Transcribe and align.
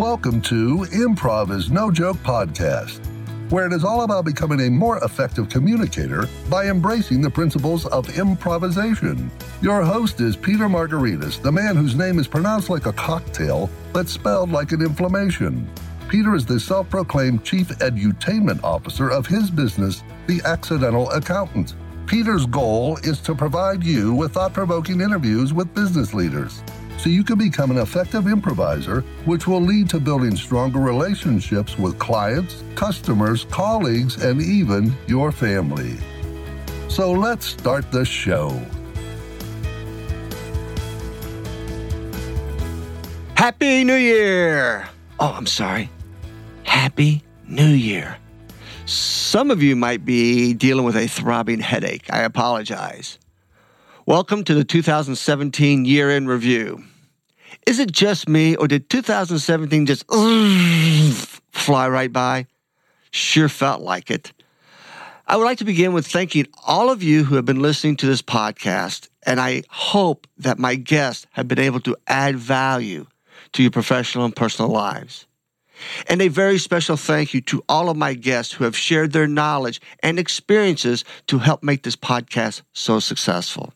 Welcome 0.00 0.40
to 0.44 0.86
Improv 0.92 1.50
is 1.50 1.70
No 1.70 1.90
Joke 1.90 2.16
podcast, 2.22 3.04
where 3.50 3.66
it 3.66 3.72
is 3.74 3.84
all 3.84 4.00
about 4.00 4.24
becoming 4.24 4.60
a 4.60 4.70
more 4.70 4.96
effective 5.04 5.50
communicator 5.50 6.26
by 6.48 6.68
embracing 6.68 7.20
the 7.20 7.28
principles 7.28 7.84
of 7.84 8.16
improvisation. 8.16 9.30
Your 9.60 9.82
host 9.82 10.22
is 10.22 10.38
Peter 10.38 10.70
Margaritis, 10.70 11.42
the 11.42 11.52
man 11.52 11.76
whose 11.76 11.96
name 11.96 12.18
is 12.18 12.26
pronounced 12.26 12.70
like 12.70 12.86
a 12.86 12.94
cocktail 12.94 13.68
but 13.92 14.08
spelled 14.08 14.50
like 14.50 14.72
an 14.72 14.80
inflammation. 14.80 15.68
Peter 16.08 16.34
is 16.34 16.46
the 16.46 16.58
self 16.58 16.88
proclaimed 16.88 17.44
chief 17.44 17.68
edutainment 17.80 18.64
officer 18.64 19.10
of 19.10 19.26
his 19.26 19.50
business, 19.50 20.02
The 20.26 20.40
Accidental 20.46 21.10
Accountant. 21.10 21.74
Peter's 22.06 22.46
goal 22.46 22.96
is 23.02 23.20
to 23.20 23.34
provide 23.34 23.84
you 23.84 24.14
with 24.14 24.32
thought 24.32 24.54
provoking 24.54 25.02
interviews 25.02 25.52
with 25.52 25.74
business 25.74 26.14
leaders 26.14 26.62
so 27.00 27.08
you 27.08 27.24
can 27.24 27.38
become 27.38 27.70
an 27.70 27.78
effective 27.78 28.26
improviser, 28.26 29.00
which 29.24 29.46
will 29.46 29.62
lead 29.62 29.88
to 29.88 29.98
building 29.98 30.36
stronger 30.36 30.80
relationships 30.80 31.78
with 31.78 31.98
clients, 31.98 32.62
customers, 32.74 33.46
colleagues, 33.50 34.22
and 34.22 34.42
even 34.42 34.92
your 35.06 35.32
family. 35.32 35.96
So 36.88 37.10
let's 37.10 37.46
start 37.46 37.90
the 37.90 38.04
show. 38.04 38.50
Happy 43.34 43.82
New 43.84 43.94
Year! 43.94 44.86
Oh, 45.18 45.32
I'm 45.32 45.46
sorry. 45.46 45.88
Happy 46.64 47.22
New 47.48 47.70
Year. 47.70 48.18
Some 48.84 49.50
of 49.50 49.62
you 49.62 49.74
might 49.74 50.04
be 50.04 50.52
dealing 50.52 50.84
with 50.84 50.96
a 50.96 51.06
throbbing 51.06 51.60
headache. 51.60 52.12
I 52.12 52.20
apologize. 52.20 53.18
Welcome 54.04 54.44
to 54.44 54.54
the 54.54 54.64
2017 54.64 55.86
year 55.86 56.10
in 56.10 56.26
review. 56.26 56.84
Is 57.66 57.78
it 57.78 57.92
just 57.92 58.28
me, 58.28 58.56
or 58.56 58.66
did 58.66 58.90
2017 58.90 59.86
just 59.86 60.04
fly 61.52 61.88
right 61.88 62.12
by? 62.12 62.46
Sure 63.10 63.48
felt 63.48 63.82
like 63.82 64.10
it. 64.10 64.32
I 65.26 65.36
would 65.36 65.44
like 65.44 65.58
to 65.58 65.64
begin 65.64 65.92
with 65.92 66.06
thanking 66.06 66.46
all 66.66 66.90
of 66.90 67.02
you 67.02 67.22
who 67.22 67.36
have 67.36 67.44
been 67.44 67.62
listening 67.62 67.96
to 67.98 68.06
this 68.06 68.22
podcast, 68.22 69.08
and 69.24 69.38
I 69.38 69.62
hope 69.68 70.26
that 70.38 70.58
my 70.58 70.74
guests 70.74 71.26
have 71.32 71.46
been 71.46 71.58
able 71.58 71.80
to 71.80 71.96
add 72.08 72.36
value 72.36 73.06
to 73.52 73.62
your 73.62 73.70
professional 73.70 74.24
and 74.24 74.34
personal 74.34 74.70
lives. 74.70 75.26
And 76.08 76.20
a 76.20 76.28
very 76.28 76.58
special 76.58 76.96
thank 76.96 77.32
you 77.32 77.40
to 77.42 77.62
all 77.68 77.88
of 77.88 77.96
my 77.96 78.14
guests 78.14 78.52
who 78.52 78.64
have 78.64 78.76
shared 78.76 79.12
their 79.12 79.26
knowledge 79.26 79.80
and 80.02 80.18
experiences 80.18 81.04
to 81.28 81.38
help 81.38 81.62
make 81.62 81.84
this 81.84 81.96
podcast 81.96 82.62
so 82.72 83.00
successful. 83.00 83.72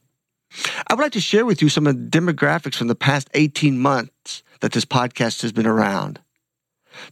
I 0.86 0.94
would 0.94 1.02
like 1.02 1.12
to 1.12 1.20
share 1.20 1.44
with 1.44 1.62
you 1.62 1.69
some 1.69 1.86
of 1.86 1.97
the 1.97 2.20
demographics 2.20 2.77
from 2.77 2.88
the 2.88 2.94
past 2.94 3.28
18 3.34 3.78
months 3.78 4.42
that 4.60 4.72
this 4.72 4.84
podcast 4.84 5.42
has 5.42 5.52
been 5.52 5.66
around. 5.66 6.20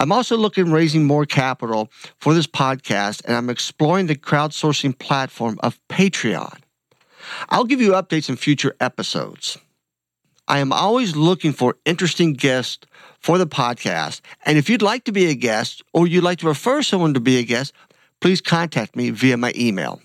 I'm 0.00 0.12
also 0.12 0.36
looking 0.36 0.70
raising 0.70 1.04
more 1.04 1.26
capital 1.26 1.90
for 2.18 2.32
this 2.32 2.46
podcast, 2.46 3.24
and 3.24 3.36
I'm 3.36 3.50
exploring 3.50 4.06
the 4.06 4.14
crowdsourcing 4.14 4.96
platform 4.98 5.58
of 5.60 5.80
Patreon. 5.88 6.60
I'll 7.48 7.64
give 7.64 7.80
you 7.80 7.92
updates 7.92 8.28
in 8.28 8.36
future 8.36 8.76
episodes. 8.80 9.58
I 10.46 10.60
am 10.60 10.72
always 10.72 11.14
looking 11.14 11.52
for 11.52 11.76
interesting 11.84 12.32
guests 12.32 12.86
for 13.18 13.36
the 13.36 13.46
podcast. 13.46 14.22
And 14.46 14.56
if 14.56 14.70
you'd 14.70 14.82
like 14.82 15.04
to 15.04 15.12
be 15.12 15.26
a 15.26 15.34
guest 15.34 15.82
or 15.92 16.06
you'd 16.06 16.24
like 16.24 16.38
to 16.38 16.46
refer 16.46 16.80
someone 16.80 17.12
to 17.14 17.20
be 17.20 17.38
a 17.38 17.42
guest, 17.42 17.74
please 18.20 18.40
contact 18.40 18.96
me 18.96 19.10
via 19.10 19.36
my 19.36 19.52
email. 19.56 20.00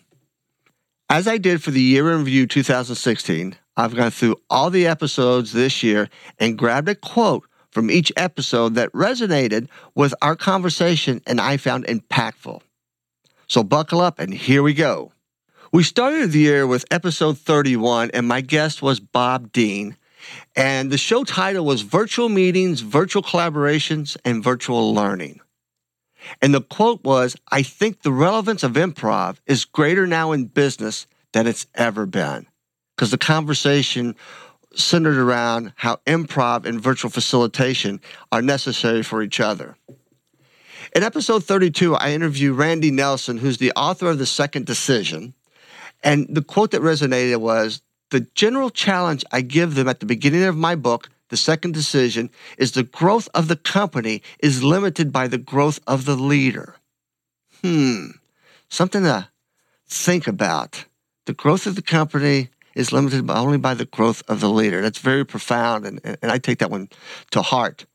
As 1.09 1.28
I 1.28 1.38
did 1.38 1.62
for 1.62 1.72
the 1.72 1.81
year 1.81 2.12
in 2.12 2.19
review 2.19 2.47
2016, 2.47 3.56
I've 3.75 3.96
gone 3.96 4.12
through 4.12 4.38
all 4.50 4.69
the 4.69 4.88
episodes 4.88 5.51
this 5.51 5.84
year 5.84 6.09
and 6.40 6.57
grabbed 6.57 6.90
a 6.90 6.96
quote 6.96 7.46
from 7.72 7.90
each 7.90 8.12
episode 8.16 8.75
that 8.75 8.91
resonated 8.94 9.68
with 9.96 10.13
our 10.22 10.35
conversation 10.35 11.22
and 11.25 11.41
I 11.41 11.57
found 11.57 11.85
impactful. 11.85 12.62
So 13.47 13.63
buckle 13.63 14.01
up 14.01 14.19
and 14.19 14.34
here 14.34 14.63
we 14.63 14.74
go. 14.74 15.12
We 15.72 15.81
started 15.81 16.31
the 16.31 16.40
year 16.40 16.68
with 16.68 16.85
episode 16.91 17.40
31, 17.40 18.12
and 18.13 18.28
my 18.28 18.41
guest 18.41 18.84
was 18.84 19.00
Bob 19.00 19.51
Dean. 19.51 19.97
And 20.56 20.91
the 20.91 21.00
show 21.00 21.24
title 21.24 21.66
was 21.66 21.81
Virtual 21.81 22.30
Meetings, 22.30 22.81
Virtual 22.81 23.24
Collaborations, 23.24 24.16
and 24.24 24.44
Virtual 24.44 24.94
Learning. 24.94 25.40
And 26.41 26.53
the 26.53 26.61
quote 26.61 27.03
was 27.03 27.35
I 27.51 27.63
think 27.63 28.01
the 28.01 28.11
relevance 28.11 28.63
of 28.63 28.74
improv 28.74 29.38
is 29.45 29.65
greater 29.65 30.07
now 30.07 30.31
in 30.31 30.45
business 30.45 31.07
than 31.33 31.48
it's 31.48 31.68
ever 31.75 32.06
been. 32.06 32.48
Because 32.95 33.12
the 33.12 33.18
conversation 33.18 34.15
centered 34.75 35.18
around 35.18 35.74
how 35.75 35.98
improv 36.07 36.65
and 36.65 36.81
virtual 36.81 37.12
facilitation 37.12 38.01
are 38.31 38.42
necessary 38.42 39.03
for 39.03 39.21
each 39.21 39.39
other. 39.39 39.75
In 40.95 41.03
episode 41.03 41.44
32, 41.44 41.95
I 41.95 42.12
interview 42.12 42.53
Randy 42.53 42.92
Nelson, 42.92 43.38
who's 43.38 43.57
the 43.57 43.71
author 43.75 44.07
of 44.07 44.19
The 44.19 44.25
Second 44.25 44.65
Decision. 44.65 45.33
And 46.03 46.27
the 46.30 46.44
quote 46.44 46.71
that 46.71 46.81
resonated 46.81 47.38
was 47.38 47.81
The 48.12 48.21
general 48.36 48.69
challenge 48.69 49.24
I 49.31 49.42
give 49.42 49.75
them 49.75 49.88
at 49.88 50.00
the 50.00 50.06
beginning 50.06 50.44
of 50.44 50.57
my 50.57 50.75
book 50.75 51.09
the 51.33 51.38
second 51.38 51.74
decision 51.74 52.30
is 52.59 52.74
the 52.74 52.83
growth 52.83 53.27
of 53.33 53.47
the 53.47 53.56
company 53.56 54.21
is 54.38 54.63
limited 54.63 55.12
by 55.12 55.27
the 55.27 55.39
growth 55.39 55.80
of 55.88 56.06
the 56.06 56.15
leader. 56.15 56.75
Hmm, 57.63 58.09
something 58.69 59.01
to 59.01 59.30
think 59.88 60.27
about. 60.27 60.85
The 61.25 61.33
growth 61.33 61.65
of 61.65 61.75
the 61.75 61.81
company 61.81 62.50
is 62.75 62.91
limited 62.91 63.25
by, 63.25 63.39
only 63.39 63.57
by 63.57 63.74
the 63.74 63.85
growth 63.85 64.21
of 64.27 64.41
the 64.41 64.50
leader. 64.50 64.83
That's 64.83 65.00
very 65.00 65.25
profound, 65.25 65.88
and, 65.88 66.00
and 66.03 66.31
I 66.31 66.38
take 66.38 66.59
that 66.59 66.69
one 66.69 66.88
to 67.31 67.41
heart. 67.41 67.88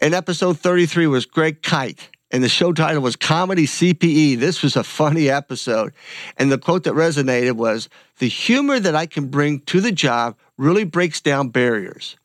In 0.00 0.14
episode 0.14 0.58
33 0.58 1.06
was 1.06 1.26
Greg 1.26 1.60
Kyte, 1.60 2.08
and 2.30 2.42
the 2.42 2.48
show 2.48 2.72
title 2.72 3.02
was 3.02 3.14
Comedy 3.14 3.66
CPE. 3.66 4.38
This 4.38 4.62
was 4.62 4.74
a 4.74 4.84
funny 4.84 5.28
episode. 5.28 5.92
And 6.38 6.50
the 6.50 6.56
quote 6.56 6.84
that 6.84 6.94
resonated 6.94 7.56
was 7.56 7.90
The 8.20 8.28
humor 8.28 8.80
that 8.80 8.96
I 8.96 9.04
can 9.04 9.26
bring 9.26 9.60
to 9.66 9.82
the 9.82 9.92
job 9.92 10.38
really 10.56 10.84
breaks 10.84 11.20
down 11.20 11.50
barriers. 11.50 12.16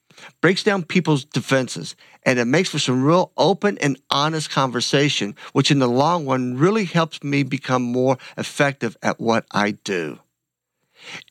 Breaks 0.41 0.63
down 0.63 0.83
people's 0.83 1.25
defenses, 1.25 1.95
and 2.23 2.39
it 2.39 2.45
makes 2.45 2.69
for 2.69 2.79
some 2.79 3.03
real 3.03 3.31
open 3.37 3.77
and 3.79 3.99
honest 4.09 4.49
conversation, 4.49 5.35
which 5.53 5.71
in 5.71 5.79
the 5.79 5.87
long 5.87 6.25
run 6.25 6.57
really 6.57 6.85
helps 6.85 7.23
me 7.23 7.43
become 7.43 7.81
more 7.81 8.17
effective 8.37 8.97
at 9.01 9.19
what 9.19 9.45
I 9.51 9.71
do. 9.71 10.19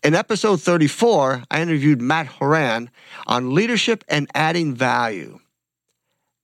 In 0.03 0.15
episode 0.15 0.61
34, 0.61 1.45
I 1.51 1.63
interviewed 1.63 2.01
Matt 2.01 2.27
Horan 2.27 2.91
on 3.27 3.55
leadership 3.55 4.05
and 4.09 4.31
adding 4.35 4.75
value. 4.75 5.41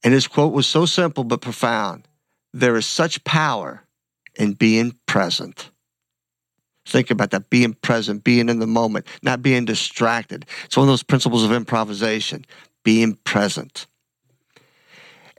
And 0.02 0.14
his 0.14 0.26
quote 0.26 0.52
was 0.52 0.66
so 0.66 0.86
simple 0.86 1.24
but 1.24 1.40
profound 1.40 2.08
There 2.52 2.76
is 2.76 2.86
such 2.86 3.22
power 3.24 3.84
in 4.36 4.54
being 4.54 4.96
present. 5.06 5.69
Think 6.90 7.10
about 7.10 7.30
that 7.30 7.50
being 7.50 7.74
present, 7.74 8.24
being 8.24 8.48
in 8.48 8.58
the 8.58 8.66
moment, 8.66 9.06
not 9.22 9.42
being 9.42 9.64
distracted. 9.64 10.44
It's 10.64 10.76
one 10.76 10.84
of 10.84 10.92
those 10.92 11.04
principles 11.04 11.44
of 11.44 11.52
improvisation, 11.52 12.44
being 12.82 13.14
present. 13.24 13.86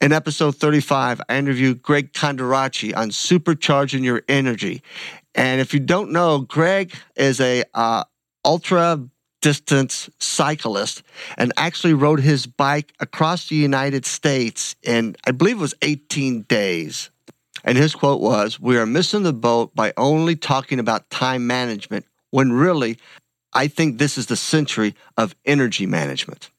In 0.01 0.13
episode 0.13 0.55
35, 0.55 1.21
I 1.29 1.37
interviewed 1.37 1.83
Greg 1.83 2.13
Conderacci 2.13 2.95
on 2.95 3.09
supercharging 3.09 4.03
your 4.03 4.23
energy. 4.27 4.81
And 5.35 5.61
if 5.61 5.73
you 5.73 5.79
don't 5.79 6.11
know, 6.11 6.39
Greg 6.39 6.95
is 7.15 7.39
a 7.39 7.63
uh, 7.73 8.05
ultra 8.43 9.07
distance 9.41 10.09
cyclist 10.19 11.03
and 11.37 11.51
actually 11.57 11.93
rode 11.93 12.21
his 12.21 12.47
bike 12.47 12.93
across 12.99 13.49
the 13.49 13.55
United 13.55 14.05
States 14.05 14.75
in, 14.83 15.15
I 15.25 15.31
believe 15.31 15.57
it 15.57 15.61
was 15.61 15.75
18 15.81 16.43
days. 16.43 17.09
And 17.63 17.77
his 17.77 17.95
quote 17.95 18.21
was, 18.21 18.59
We 18.59 18.77
are 18.77 18.85
missing 18.85 19.23
the 19.23 19.33
boat 19.33 19.75
by 19.75 19.93
only 19.97 20.35
talking 20.35 20.79
about 20.79 21.09
time 21.09 21.47
management 21.47 22.05
when 22.31 22.51
really, 22.51 22.97
I 23.53 23.67
think 23.67 23.97
this 23.97 24.17
is 24.17 24.27
the 24.27 24.35
century 24.35 24.95
of 25.17 25.35
energy 25.45 25.85
management. 25.85 26.49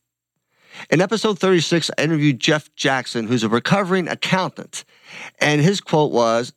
In 0.90 1.00
episode 1.00 1.38
36, 1.38 1.90
I 1.90 2.02
interviewed 2.02 2.40
Jeff 2.40 2.74
Jackson, 2.76 3.26
who's 3.26 3.42
a 3.42 3.48
recovering 3.48 4.08
accountant. 4.08 4.84
And 5.40 5.60
his 5.60 5.80
quote 5.80 6.12
was, 6.12 6.52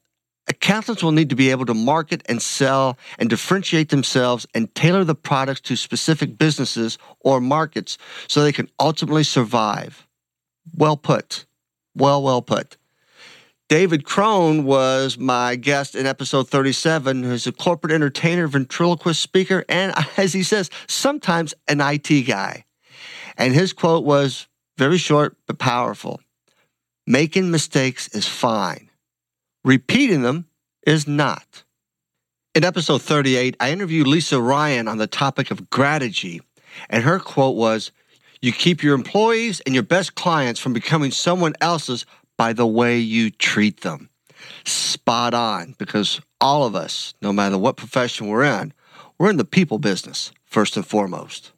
Accountants 0.47 1.01
will 1.01 1.12
need 1.12 1.31
to 1.31 1.36
be 1.36 1.50
able 1.50 1.65
to 1.65 1.74
market 1.74 2.21
and 2.27 2.39
sell 2.39 3.00
and 3.18 3.30
differentiate 3.30 3.89
themselves 3.89 4.45
and 4.53 4.74
tailor 4.75 5.03
the 5.03 5.15
products 5.15 5.62
to 5.62 5.75
specific 5.75 6.38
businesses 6.38 7.00
or 7.21 7.42
markets 7.42 7.97
so 8.27 8.44
they 8.44 8.51
can 8.51 8.69
ultimately 8.80 9.24
survive. 9.24 10.06
Well 10.75 10.97
put. 10.97 11.45
Well, 11.95 12.21
well 12.21 12.44
put. 12.44 12.77
David 13.68 14.06
Crone 14.06 14.64
was 14.64 15.18
my 15.18 15.56
guest 15.56 15.96
in 15.96 16.06
episode 16.06 16.48
37, 16.48 17.24
who's 17.24 17.48
a 17.48 17.52
corporate 17.52 17.92
entertainer, 17.92 18.46
ventriloquist 18.48 19.20
speaker, 19.20 19.66
and 19.68 19.92
as 20.18 20.34
he 20.34 20.44
says, 20.44 20.70
sometimes 20.88 21.56
an 21.68 21.82
IT 21.82 22.28
guy. 22.28 22.66
And 23.38 23.56
his 23.56 23.74
quote 23.74 24.06
was 24.06 24.48
very 24.78 24.98
short 24.98 25.36
but 25.48 25.58
powerful 25.58 26.22
Making 27.08 27.52
mistakes 27.52 28.08
is 28.10 28.28
fine, 28.28 28.90
repeating 29.64 30.22
them 30.22 30.46
is 30.86 31.08
not. 31.08 31.64
In 32.54 32.64
episode 32.64 33.02
38, 33.02 33.58
I 33.60 33.72
interviewed 33.72 34.08
Lisa 34.08 34.40
Ryan 34.40 34.88
on 34.88 34.98
the 34.98 35.08
topic 35.08 35.52
of 35.52 35.70
gratitude, 35.70 36.42
and 36.90 37.04
her 37.04 37.20
quote 37.20 37.56
was 37.56 37.92
You 38.42 38.52
keep 38.52 38.82
your 38.82 38.96
employees 38.96 39.60
and 39.62 39.74
your 39.74 39.84
best 39.84 40.16
clients 40.16 40.60
from 40.60 40.74
becoming 40.74 41.12
someone 41.12 41.54
else's 41.62 42.06
by 42.38 42.54
the 42.54 42.68
way 42.68 42.98
you 42.98 43.32
treat 43.32 43.82
them. 43.82 44.10
Spot 44.66 45.34
on, 45.34 45.76
because 45.78 46.22
all 46.42 46.66
of 46.66 46.76
us, 46.76 47.14
no 47.22 47.32
matter 47.32 47.58
what 47.58 47.78
profession 47.78 48.28
we're 48.28 48.44
in, 48.44 48.74
we're 49.18 49.30
in 49.30 49.38
the 49.38 49.46
people 49.46 49.80
business, 49.80 50.32
first 50.46 50.76
and 50.76 50.86
foremost. 50.86 51.52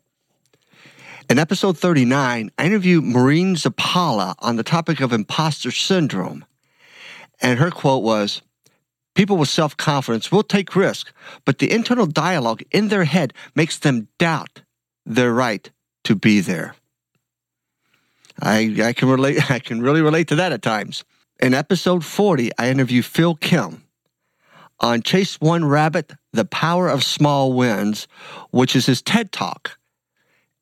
In 1.30 1.40
episode 1.40 1.78
39, 1.78 2.52
I 2.58 2.66
interviewed 2.66 3.04
Maureen 3.04 3.56
Zappala 3.56 4.36
on 4.40 4.56
the 4.56 4.64
topic 4.64 5.02
of 5.02 5.12
imposter 5.12 5.72
syndrome. 5.72 6.46
And 7.42 7.60
her 7.60 7.72
quote 7.72 8.04
was 8.04 8.42
People 9.14 9.38
with 9.38 9.50
self 9.50 9.76
confidence 9.76 10.32
will 10.32 10.44
take 10.44 10.76
risk, 10.76 11.12
but 11.44 11.58
the 11.58 11.72
internal 11.72 12.06
dialogue 12.06 12.62
in 12.72 12.90
their 12.90 13.04
head 13.04 13.34
makes 13.56 13.78
them 13.78 14.08
doubt 14.20 14.62
their 15.06 15.34
right 15.34 15.70
to 16.04 16.16
be 16.16 16.40
there. 16.40 16.76
I, 18.42 18.76
I 18.84 18.94
can 18.94 19.10
relate. 19.10 19.52
I 19.52 19.60
can 19.60 19.82
really 19.82 20.02
relate 20.02 20.28
to 20.30 20.36
that 20.36 20.52
at 20.52 20.62
times. 20.62 21.04
In 21.40 21.54
episode 21.54 22.04
40, 22.04 22.52
I 22.58 22.70
interview 22.70 23.02
Phil 23.02 23.36
Kim 23.36 23.84
on 24.80 25.02
Chase 25.02 25.40
One 25.40 25.66
Rabbit, 25.66 26.14
The 26.34 26.46
Power 26.46 26.88
of 26.88 27.04
Small 27.04 27.54
Wins, 27.54 28.08
which 28.52 28.76
is 28.76 28.86
his 28.86 29.02
TED 29.02 29.32
Talk. 29.32 29.78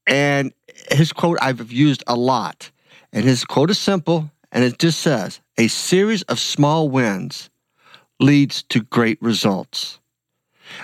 And 0.07 0.53
his 0.91 1.13
quote 1.13 1.37
I've 1.41 1.71
used 1.71 2.03
a 2.07 2.15
lot. 2.15 2.71
And 3.11 3.23
his 3.23 3.45
quote 3.45 3.69
is 3.69 3.79
simple, 3.79 4.31
and 4.51 4.63
it 4.63 4.77
just 4.77 4.99
says, 4.99 5.39
A 5.57 5.67
series 5.67 6.23
of 6.23 6.39
small 6.39 6.89
wins 6.89 7.49
leads 8.19 8.63
to 8.63 8.81
great 8.81 9.21
results. 9.21 9.99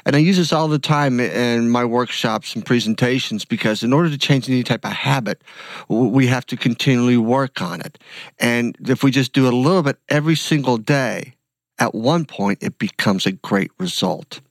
And 0.06 0.16
I 0.16 0.20
use 0.20 0.38
this 0.38 0.54
all 0.54 0.68
the 0.68 0.80
time 0.80 1.20
in 1.20 1.70
my 1.70 1.86
workshops 1.86 2.56
and 2.56 2.66
presentations 2.66 3.46
because 3.46 3.84
in 3.84 3.94
order 3.94 4.10
to 4.10 4.18
change 4.18 4.50
any 4.50 4.64
type 4.64 4.86
of 4.86 4.92
habit, 4.92 5.42
we 5.88 6.28
have 6.28 6.46
to 6.48 6.58
continually 6.58 7.18
work 7.18 7.62
on 7.62 7.82
it. 7.82 7.98
And 8.40 8.76
if 8.88 9.04
we 9.04 9.12
just 9.12 9.34
do 9.34 9.48
a 9.48 9.52
little 9.52 9.84
bit 9.84 9.98
every 10.10 10.36
single 10.36 10.78
day, 10.78 11.36
at 11.80 11.96
one 11.96 12.26
point 12.26 12.60
it 12.62 12.78
becomes 12.78 13.26
a 13.26 13.32
great 13.32 13.72
result. 13.78 14.42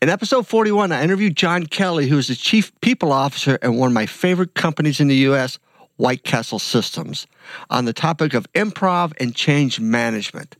In 0.00 0.08
episode 0.08 0.48
41, 0.48 0.90
I 0.90 1.04
interviewed 1.04 1.36
John 1.36 1.66
Kelly, 1.66 2.08
who 2.08 2.18
is 2.18 2.26
the 2.26 2.34
chief 2.34 2.72
people 2.80 3.12
officer 3.12 3.56
at 3.62 3.72
one 3.72 3.88
of 3.88 3.94
my 3.94 4.06
favorite 4.06 4.54
companies 4.54 4.98
in 4.98 5.06
the 5.06 5.14
U.S., 5.16 5.60
White 5.96 6.24
Castle 6.24 6.58
Systems, 6.58 7.28
on 7.70 7.84
the 7.84 7.92
topic 7.92 8.34
of 8.34 8.52
improv 8.52 9.12
and 9.20 9.32
change 9.32 9.78
management. 9.78 10.56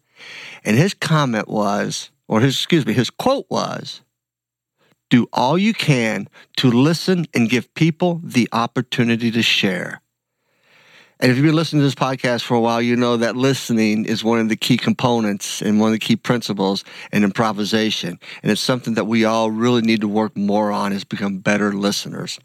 And 0.64 0.76
his 0.76 0.94
comment 0.94 1.48
was, 1.48 2.11
or 2.32 2.40
his, 2.40 2.54
excuse 2.54 2.86
me, 2.86 2.94
his 2.94 3.10
quote 3.10 3.44
was, 3.50 4.00
do 5.10 5.28
all 5.34 5.58
you 5.58 5.74
can 5.74 6.30
to 6.56 6.70
listen 6.70 7.26
and 7.34 7.50
give 7.50 7.74
people 7.74 8.22
the 8.24 8.48
opportunity 8.52 9.30
to 9.30 9.42
share. 9.42 10.00
And 11.20 11.30
if 11.30 11.36
you've 11.36 11.44
been 11.44 11.54
listening 11.54 11.80
to 11.80 11.84
this 11.84 11.94
podcast 11.94 12.40
for 12.40 12.54
a 12.54 12.60
while, 12.60 12.80
you 12.80 12.96
know 12.96 13.18
that 13.18 13.36
listening 13.36 14.06
is 14.06 14.24
one 14.24 14.38
of 14.38 14.48
the 14.48 14.56
key 14.56 14.78
components 14.78 15.60
and 15.60 15.78
one 15.78 15.88
of 15.88 15.92
the 15.92 15.98
key 15.98 16.16
principles 16.16 16.84
in 17.12 17.22
improvisation. 17.22 18.18
And 18.42 18.50
it's 18.50 18.62
something 18.62 18.94
that 18.94 19.04
we 19.04 19.26
all 19.26 19.50
really 19.50 19.82
need 19.82 20.00
to 20.00 20.08
work 20.08 20.34
more 20.34 20.72
on 20.72 20.94
is 20.94 21.04
become 21.04 21.36
better 21.36 21.74
listeners. 21.74 22.40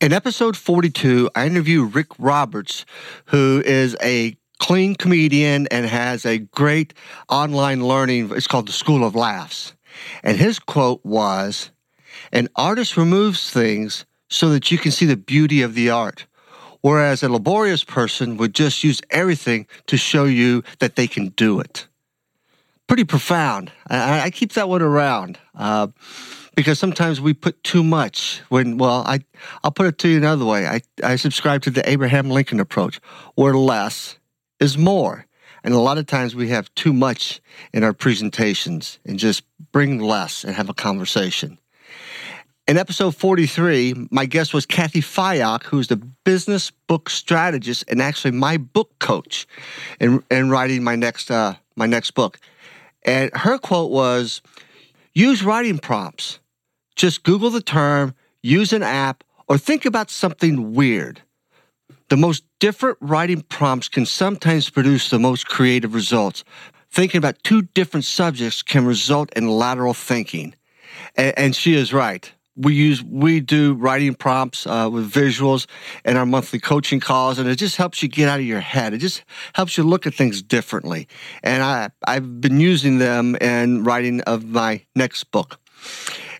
In 0.00 0.14
episode 0.14 0.56
42, 0.56 1.28
I 1.34 1.44
interview 1.44 1.84
Rick 1.84 2.18
Roberts, 2.18 2.86
who 3.26 3.62
is 3.66 3.98
a 4.02 4.38
clean 4.58 4.94
comedian 4.94 5.66
and 5.68 5.86
has 5.86 6.24
a 6.26 6.38
great 6.38 6.94
online 7.28 7.86
learning. 7.86 8.30
It's 8.34 8.46
called 8.46 8.68
the 8.68 8.72
School 8.72 9.04
of 9.04 9.14
Laughs. 9.14 9.74
And 10.22 10.36
his 10.36 10.58
quote 10.58 11.04
was 11.04 11.70
An 12.32 12.48
artist 12.56 12.96
removes 12.96 13.50
things 13.50 14.04
so 14.28 14.50
that 14.50 14.70
you 14.70 14.78
can 14.78 14.92
see 14.92 15.06
the 15.06 15.16
beauty 15.16 15.62
of 15.62 15.74
the 15.74 15.90
art, 15.90 16.26
whereas 16.80 17.22
a 17.22 17.28
laborious 17.28 17.84
person 17.84 18.36
would 18.36 18.54
just 18.54 18.84
use 18.84 19.00
everything 19.10 19.66
to 19.86 19.96
show 19.96 20.24
you 20.24 20.62
that 20.80 20.96
they 20.96 21.06
can 21.06 21.28
do 21.28 21.60
it. 21.60 21.86
Pretty 22.86 23.04
profound. 23.04 23.72
I, 23.88 24.20
I 24.20 24.30
keep 24.30 24.52
that 24.52 24.68
one 24.68 24.82
around. 24.82 25.38
Uh, 25.54 25.88
because 26.58 26.76
sometimes 26.80 27.20
we 27.20 27.32
put 27.34 27.62
too 27.62 27.84
much 27.84 28.42
when 28.48 28.78
well 28.78 29.04
I 29.06 29.20
I'll 29.62 29.70
put 29.70 29.86
it 29.86 29.98
to 29.98 30.08
you 30.08 30.16
another 30.16 30.44
way. 30.44 30.66
I, 30.66 30.80
I 31.04 31.14
subscribe 31.14 31.62
to 31.62 31.70
the 31.70 31.88
Abraham 31.88 32.30
Lincoln 32.30 32.58
approach 32.58 33.00
where 33.36 33.54
less 33.54 34.18
is 34.60 34.76
more. 34.76 35.26
And 35.64 35.74
a 35.74 35.78
lot 35.78 35.98
of 35.98 36.06
times 36.06 36.34
we 36.34 36.48
have 36.48 36.72
too 36.74 36.92
much 36.92 37.40
in 37.72 37.82
our 37.84 37.92
presentations 37.92 38.98
and 39.04 39.18
just 39.18 39.42
bring 39.72 39.98
less 39.98 40.44
and 40.44 40.54
have 40.54 40.68
a 40.68 40.74
conversation. 40.74 41.58
In 42.66 42.76
episode 42.76 43.16
43, 43.16 44.08
my 44.10 44.26
guest 44.26 44.52
was 44.52 44.66
Cathy 44.66 45.00
Fyock, 45.00 45.62
who's 45.64 45.88
the 45.88 45.96
business 45.96 46.70
book 46.86 47.08
strategist 47.08 47.84
and 47.88 48.02
actually 48.02 48.32
my 48.32 48.58
book 48.58 48.90
coach 48.98 49.46
in, 50.00 50.22
in 50.30 50.50
writing 50.50 50.84
my 50.84 50.94
next, 50.94 51.30
uh, 51.30 51.54
my 51.76 51.86
next 51.86 52.10
book. 52.10 52.38
And 53.04 53.30
her 53.34 53.56
quote 53.58 53.90
was 53.90 54.42
use 55.14 55.42
writing 55.42 55.78
prompts. 55.78 56.40
Just 56.94 57.22
Google 57.22 57.48
the 57.48 57.62
term, 57.62 58.14
use 58.42 58.72
an 58.74 58.82
app, 58.82 59.24
or 59.48 59.56
think 59.56 59.86
about 59.86 60.10
something 60.10 60.74
weird. 60.74 61.22
The 62.08 62.16
most 62.16 62.44
different 62.58 62.96
writing 63.02 63.42
prompts 63.42 63.90
can 63.90 64.06
sometimes 64.06 64.70
produce 64.70 65.10
the 65.10 65.18
most 65.18 65.46
creative 65.46 65.94
results. 65.94 66.42
Thinking 66.90 67.18
about 67.18 67.42
two 67.44 67.62
different 67.62 68.06
subjects 68.06 68.62
can 68.62 68.86
result 68.86 69.30
in 69.34 69.46
lateral 69.46 69.92
thinking. 69.92 70.54
And, 71.16 71.54
she 71.54 71.74
is 71.74 71.92
right. 71.92 72.32
We 72.56 72.74
use 72.74 73.04
we 73.04 73.40
do 73.40 73.74
writing 73.74 74.14
prompts 74.14 74.66
uh, 74.66 74.88
with 74.90 75.12
visuals 75.12 75.66
in 76.04 76.16
our 76.16 76.26
monthly 76.26 76.58
coaching 76.58 76.98
calls, 76.98 77.38
and 77.38 77.48
it 77.48 77.56
just 77.56 77.76
helps 77.76 78.02
you 78.02 78.08
get 78.08 78.28
out 78.28 78.40
of 78.40 78.46
your 78.46 78.60
head. 78.60 78.94
It 78.94 78.98
just 78.98 79.22
helps 79.52 79.76
you 79.76 79.84
look 79.84 80.06
at 80.06 80.14
things 80.14 80.42
differently. 80.42 81.08
And 81.44 81.62
I 81.62 81.90
I've 82.06 82.40
been 82.40 82.58
using 82.58 82.98
them 82.98 83.36
in 83.36 83.84
writing 83.84 84.22
of 84.22 84.44
my 84.46 84.82
next 84.96 85.24
book. 85.30 85.60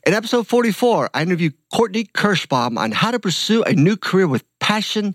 In 0.06 0.14
episode 0.14 0.46
44, 0.46 1.10
I 1.12 1.22
interviewed 1.22 1.54
Courtney 1.72 2.04
Kirschbaum 2.04 2.78
on 2.78 2.92
how 2.92 3.10
to 3.10 3.20
pursue 3.20 3.62
a 3.64 3.74
new 3.74 3.96
career 3.96 4.26
with 4.26 4.42
passion, 4.58 5.14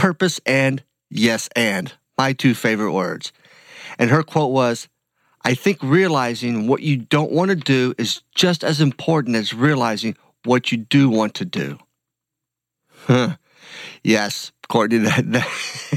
purpose, 0.00 0.40
and 0.46 0.82
yes, 1.10 1.48
and 1.54 1.92
my 2.16 2.32
two 2.32 2.54
favorite 2.54 2.92
words. 2.92 3.32
And 3.98 4.08
her 4.08 4.22
quote 4.22 4.50
was, 4.50 4.88
I 5.44 5.52
think 5.52 5.82
realizing 5.82 6.66
what 6.66 6.80
you 6.80 6.96
don't 6.96 7.30
want 7.30 7.50
to 7.50 7.56
do 7.56 7.94
is 7.98 8.22
just 8.34 8.64
as 8.64 8.80
important 8.80 9.36
as 9.36 9.52
realizing 9.52 10.16
what 10.44 10.72
you 10.72 10.78
do 10.78 11.10
want 11.10 11.34
to 11.34 11.44
do. 11.44 11.78
Huh. 13.06 13.36
Yes, 14.02 14.52
Courtney, 14.68 14.98
that, 14.98 15.24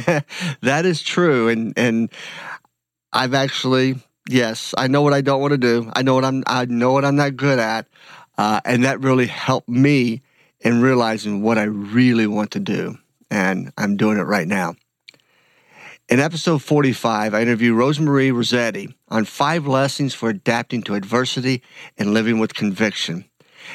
that, 0.06 0.26
that 0.62 0.86
is 0.86 1.02
true. 1.02 1.48
And, 1.48 1.74
and 1.78 2.12
I've 3.14 3.34
actually, 3.34 3.96
yes, 4.30 4.74
I 4.78 4.88
know 4.88 5.02
what 5.02 5.14
I 5.14 5.22
don't 5.22 5.40
want 5.40 5.52
to 5.52 5.58
do. 5.58 5.90
I 5.96 6.02
know 6.02 6.16
what 6.16 6.26
I'm, 6.26 6.44
I 6.46 6.66
know 6.66 6.92
what 6.92 7.06
I'm 7.06 7.16
not 7.16 7.38
good 7.38 7.60
at. 7.60 7.88
Uh, 8.38 8.60
and 8.66 8.84
that 8.84 9.00
really 9.00 9.28
helped 9.28 9.70
me 9.70 10.22
in 10.60 10.82
realizing 10.82 11.42
what 11.42 11.58
I 11.58 11.64
really 11.64 12.28
want 12.28 12.52
to 12.52 12.60
do. 12.60 12.98
And 13.34 13.74
I'm 13.80 13.98
doing 13.98 14.20
it 14.20 14.28
right 14.28 14.48
now. 14.48 14.76
In 16.08 16.20
episode 16.20 16.62
45, 16.62 17.34
I 17.34 17.42
interview 17.42 17.74
Rosemarie 17.74 18.32
Rossetti 18.32 18.96
on 19.08 19.26
five 19.26 19.66
lessons 19.66 20.14
for 20.14 20.30
adapting 20.30 20.84
to 20.84 20.94
adversity 20.94 21.64
and 21.98 22.14
living 22.14 22.38
with 22.38 22.54
conviction. 22.54 23.26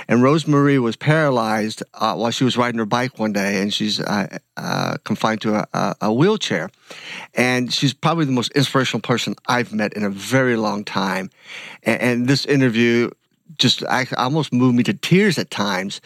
And 0.07 0.21
Rosemarie 0.21 0.81
was 0.81 0.95
paralyzed 0.95 1.83
uh, 1.95 2.15
while 2.15 2.31
she 2.31 2.45
was 2.45 2.57
riding 2.57 2.79
her 2.79 2.87
bike 2.87 3.19
one 3.19 3.33
day, 3.33 3.61
and 3.61 3.75
she's 3.75 3.99
uh, 3.99 4.39
uh, 4.57 4.99
confined 5.03 5.41
to 5.41 5.67
a, 5.73 5.97
a, 6.03 6.13
wheelchair. 6.13 6.71
And 7.35 7.75
she's 7.75 7.93
probably 7.93 8.27
the 8.27 8.33
most 8.33 8.53
inspirational 8.53 9.01
person 9.01 9.35
I've 9.49 9.73
met 9.73 9.95
in 9.95 10.05
a 10.05 10.11
very 10.11 10.55
long 10.55 10.85
time. 10.85 11.31
And, 11.83 12.01
and 12.01 12.29
this 12.29 12.47
interview 12.47 13.11
just 13.59 13.83
I, 13.87 14.07
almost 14.17 14.53
moved 14.53 14.77
me 14.77 14.85
to 14.85 14.95
tears 14.95 15.37
at 15.37 15.51
times. 15.51 16.01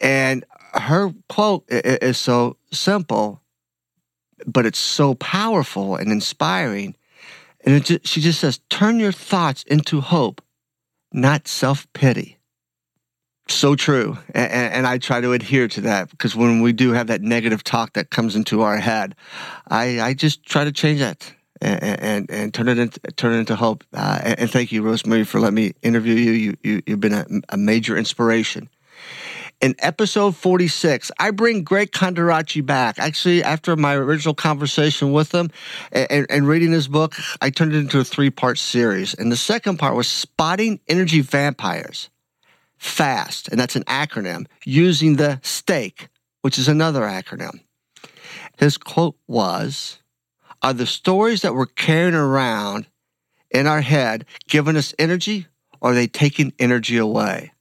And 0.00 0.46
her 0.74 1.12
quote 1.28 1.64
is 1.68 2.18
so 2.18 2.56
simple, 2.72 3.42
but 4.46 4.66
it's 4.66 4.78
so 4.78 5.14
powerful 5.14 5.96
and 5.96 6.10
inspiring. 6.10 6.96
And 7.64 7.84
just, 7.84 8.06
she 8.06 8.20
just 8.20 8.40
says, 8.40 8.60
Turn 8.68 9.00
your 9.00 9.12
thoughts 9.12 9.62
into 9.64 10.00
hope, 10.00 10.42
not 11.12 11.48
self 11.48 11.90
pity 11.92 12.38
so 13.48 13.74
true. 13.76 14.18
And, 14.34 14.52
and, 14.52 14.86
I 14.86 14.98
try 14.98 15.20
to 15.20 15.32
adhere 15.32 15.68
to 15.68 15.80
that 15.82 16.10
because 16.10 16.34
when 16.34 16.62
we 16.62 16.72
do 16.72 16.92
have 16.92 17.08
that 17.08 17.22
negative 17.22 17.62
talk 17.62 17.92
that 17.94 18.10
comes 18.10 18.36
into 18.36 18.62
our 18.62 18.78
head, 18.78 19.14
I, 19.68 20.00
I 20.00 20.14
just 20.14 20.44
try 20.44 20.64
to 20.64 20.72
change 20.72 21.00
that 21.00 21.32
and, 21.60 21.82
and, 21.82 22.30
and 22.30 22.54
turn 22.54 22.68
it 22.68 22.78
into, 22.78 23.00
turn 23.16 23.34
it 23.34 23.38
into 23.38 23.56
hope. 23.56 23.84
Uh, 23.92 24.20
and, 24.38 24.50
thank 24.50 24.72
you, 24.72 24.82
Rosemarie, 24.82 25.26
for 25.26 25.40
letting 25.40 25.56
me 25.56 25.72
interview 25.82 26.14
you. 26.14 26.32
You, 26.32 26.56
you 26.62 26.82
you've 26.86 27.00
been 27.00 27.14
a, 27.14 27.26
a 27.50 27.56
major 27.56 27.96
inspiration. 27.96 28.68
In 29.60 29.74
episode 29.78 30.36
46, 30.36 31.10
I 31.18 31.30
bring 31.30 31.62
Greg 31.62 31.90
Conderacci 31.90 32.64
back. 32.64 32.98
Actually, 32.98 33.42
after 33.42 33.76
my 33.76 33.94
original 33.94 34.34
conversation 34.34 35.12
with 35.12 35.32
him 35.32 35.50
and, 35.92 36.26
and 36.28 36.46
reading 36.46 36.72
his 36.72 36.88
book, 36.88 37.14
I 37.40 37.50
turned 37.50 37.72
it 37.72 37.78
into 37.78 37.98
a 37.98 38.04
three 38.04 38.30
part 38.30 38.58
series. 38.58 39.14
And 39.14 39.32
the 39.32 39.36
second 39.36 39.78
part 39.78 39.96
was 39.96 40.08
Spotting 40.08 40.80
Energy 40.88 41.20
Vampires. 41.20 42.10
FAST, 42.76 43.48
and 43.48 43.58
that's 43.58 43.76
an 43.76 43.84
acronym, 43.84 44.46
using 44.66 45.16
the 45.16 45.40
stake, 45.42 46.08
which 46.42 46.58
is 46.58 46.68
another 46.68 47.02
acronym. 47.02 47.60
His 48.58 48.76
quote 48.76 49.16
was 49.26 50.00
Are 50.60 50.74
the 50.74 50.86
stories 50.86 51.40
that 51.42 51.54
we're 51.54 51.64
carrying 51.64 52.14
around 52.14 52.86
in 53.50 53.66
our 53.66 53.80
head 53.80 54.26
giving 54.48 54.76
us 54.76 54.92
energy, 54.98 55.46
or 55.80 55.92
are 55.92 55.94
they 55.94 56.06
taking 56.06 56.52
energy 56.58 56.98
away? 56.98 57.53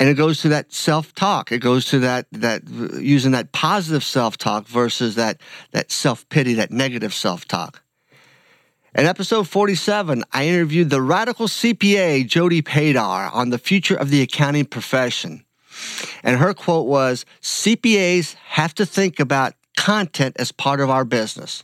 And 0.00 0.08
it 0.08 0.14
goes 0.14 0.40
to 0.40 0.48
that 0.48 0.72
self-talk. 0.72 1.52
It 1.52 1.58
goes 1.58 1.84
to 1.86 1.98
that 2.00 2.26
that 2.32 2.66
using 2.68 3.32
that 3.32 3.52
positive 3.52 4.02
self-talk 4.02 4.66
versus 4.66 5.14
that 5.16 5.40
that 5.72 5.92
self-pity, 5.92 6.54
that 6.54 6.70
negative 6.70 7.12
self-talk. 7.12 7.82
In 8.94 9.06
episode 9.06 9.46
47, 9.46 10.24
I 10.32 10.48
interviewed 10.48 10.90
the 10.90 11.02
radical 11.02 11.46
CPA, 11.46 12.26
Jody 12.26 12.62
Padar, 12.62 13.32
on 13.32 13.50
the 13.50 13.58
future 13.58 13.94
of 13.94 14.10
the 14.10 14.22
accounting 14.22 14.64
profession. 14.64 15.44
And 16.24 16.38
her 16.38 16.54
quote 16.54 16.86
was 16.86 17.24
CPAs 17.42 18.34
have 18.34 18.74
to 18.76 18.86
think 18.86 19.20
about 19.20 19.52
content 19.76 20.36
as 20.38 20.50
part 20.50 20.80
of 20.80 20.90
our 20.90 21.04
business. 21.04 21.62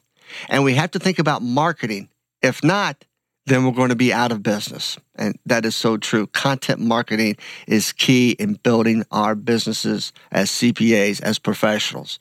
And 0.48 0.62
we 0.62 0.74
have 0.74 0.90
to 0.92 0.98
think 0.98 1.18
about 1.18 1.42
marketing. 1.42 2.10
If 2.42 2.62
not, 2.62 3.04
then 3.46 3.64
we're 3.64 3.72
going 3.72 3.90
to 3.90 3.96
be 3.96 4.12
out 4.12 4.32
of 4.32 4.42
business. 4.42 4.98
And 5.14 5.38
that 5.46 5.64
is 5.64 5.74
so 5.74 5.96
true. 5.96 6.26
Content 6.26 6.80
marketing 6.80 7.36
is 7.66 7.92
key 7.92 8.32
in 8.32 8.54
building 8.54 9.04
our 9.10 9.34
businesses 9.34 10.12
as 10.32 10.50
CPAs, 10.50 11.22
as 11.22 11.38
professionals. 11.38 12.18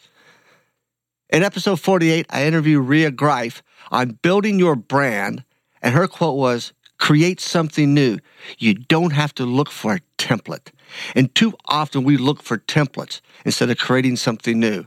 In 1.30 1.44
episode 1.44 1.80
48, 1.80 2.28
I 2.30 2.46
interview 2.46 2.80
Ria 2.80 3.12
Greif 3.12 3.64
on 3.92 4.20
building 4.22 4.60
your 4.60 4.76
brand, 4.76 5.44
and 5.82 5.94
her 5.96 6.08
quote 6.08 6.38
was 6.38 6.74
create 6.98 7.42
something 7.42 7.94
new. 7.94 8.20
You 8.58 8.76
don't 8.76 9.12
have 9.12 9.34
to 9.36 9.46
look 9.46 9.72
for 9.72 9.96
a 9.96 10.00
template. 10.18 10.72
And 11.16 11.34
too 11.34 11.54
often 11.66 12.04
we 12.04 12.18
look 12.18 12.42
for 12.42 12.60
templates 12.60 13.22
instead 13.44 13.70
of 13.70 13.78
creating 13.78 14.18
something 14.18 14.60
new. 14.60 14.86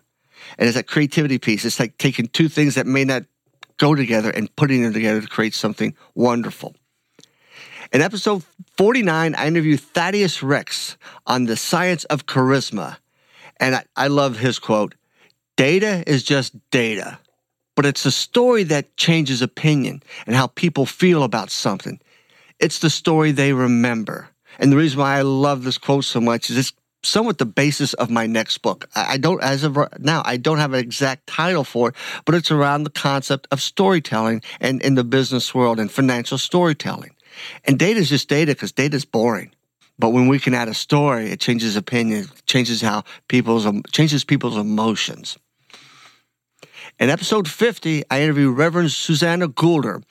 And 0.57 0.69
it's 0.69 0.77
that 0.77 0.87
creativity 0.87 1.39
piece. 1.39 1.65
It's 1.65 1.81
like 1.81 1.99
taking 1.99 2.29
two 2.29 2.49
things 2.49 2.77
that 2.77 2.87
may 2.87 3.05
not 3.05 3.25
go 3.79 3.95
together 3.95 4.31
and 4.31 4.55
putting 4.57 4.83
them 4.83 4.93
together 4.93 5.21
to 5.21 5.27
create 5.27 5.55
something 5.55 5.95
wonderful. 6.15 6.75
In 7.91 8.03
episode 8.03 8.45
49, 8.77 9.35
I 9.35 9.47
interviewed 9.47 9.81
Thaddeus 9.81 10.43
Rex 10.43 10.99
on 11.27 11.47
the 11.47 11.57
science 11.57 12.05
of 12.05 12.27
charisma. 12.27 12.99
And 13.59 13.75
I, 13.75 13.85
I 13.97 14.09
love 14.09 14.39
his 14.39 14.59
quote 14.59 14.95
Data 15.57 16.05
is 16.07 16.23
just 16.23 16.55
data, 16.71 17.19
but 17.75 17.87
it's 17.87 18.05
a 18.05 18.13
story 18.13 18.63
that 18.65 18.97
changes 18.97 19.41
opinion 19.41 20.03
and 20.27 20.37
how 20.37 20.49
people 20.49 20.85
feel 20.85 21.23
about 21.23 21.51
something. 21.51 21.99
It's 22.61 22.79
the 22.81 22.91
story 22.91 23.33
they 23.33 23.53
remember. 23.53 24.29
And 24.59 24.71
the 24.71 24.77
reason 24.77 24.99
why 25.01 25.17
I 25.17 25.23
love 25.23 25.65
this 25.65 25.79
quote 25.79 26.05
so 26.05 26.21
much 26.21 26.51
is 26.51 26.59
it's 26.59 26.73
somewhat 27.03 27.39
the 27.39 27.47
basis 27.47 27.95
of 27.95 28.11
my 28.11 28.27
next 28.27 28.59
book. 28.59 28.89
I 28.95 29.19
don't, 29.19 29.43
as 29.43 29.65
of 29.65 29.79
now, 29.99 30.23
I 30.25 30.37
don't 30.37 30.59
have 30.59 30.73
an 30.73 30.81
exact 30.81 31.27
title 31.27 31.65
for 31.65 31.91
it, 31.91 31.95
but 32.25 32.35
it's 32.35 32.51
around 32.51 32.85
the 32.85 32.91
concept 32.91 33.47
of 33.51 33.61
storytelling 33.61 34.43
and 34.61 34.83
in 34.83 34.95
the 34.95 35.05
business 35.05 35.55
world 35.55 35.79
and 35.79 35.91
financial 35.91 36.39
storytelling. 36.39 37.15
And 37.65 37.79
data 37.79 38.01
is 38.01 38.09
just 38.09 38.29
data 38.29 38.53
because 38.53 38.73
data 38.73 38.97
is 38.97 39.05
boring. 39.05 39.53
But 39.99 40.11
when 40.11 40.29
we 40.29 40.39
can 40.39 40.55
add 40.55 40.69
a 40.69 40.75
story, 40.75 41.31
it 41.31 41.41
changes 41.41 41.77
opinion, 41.77 42.29
changes 42.47 42.81
how 42.81 43.05
people's 43.27 43.67
changes 43.93 44.25
people's 44.25 44.57
emotions. 44.57 45.39
In 46.99 47.11
episode 47.11 47.47
50, 47.47 48.03
I 48.11 48.23
interviewed 48.23 48.59
Reverend 48.59 48.91
Susanna 48.91 49.47
Goulder 49.47 50.03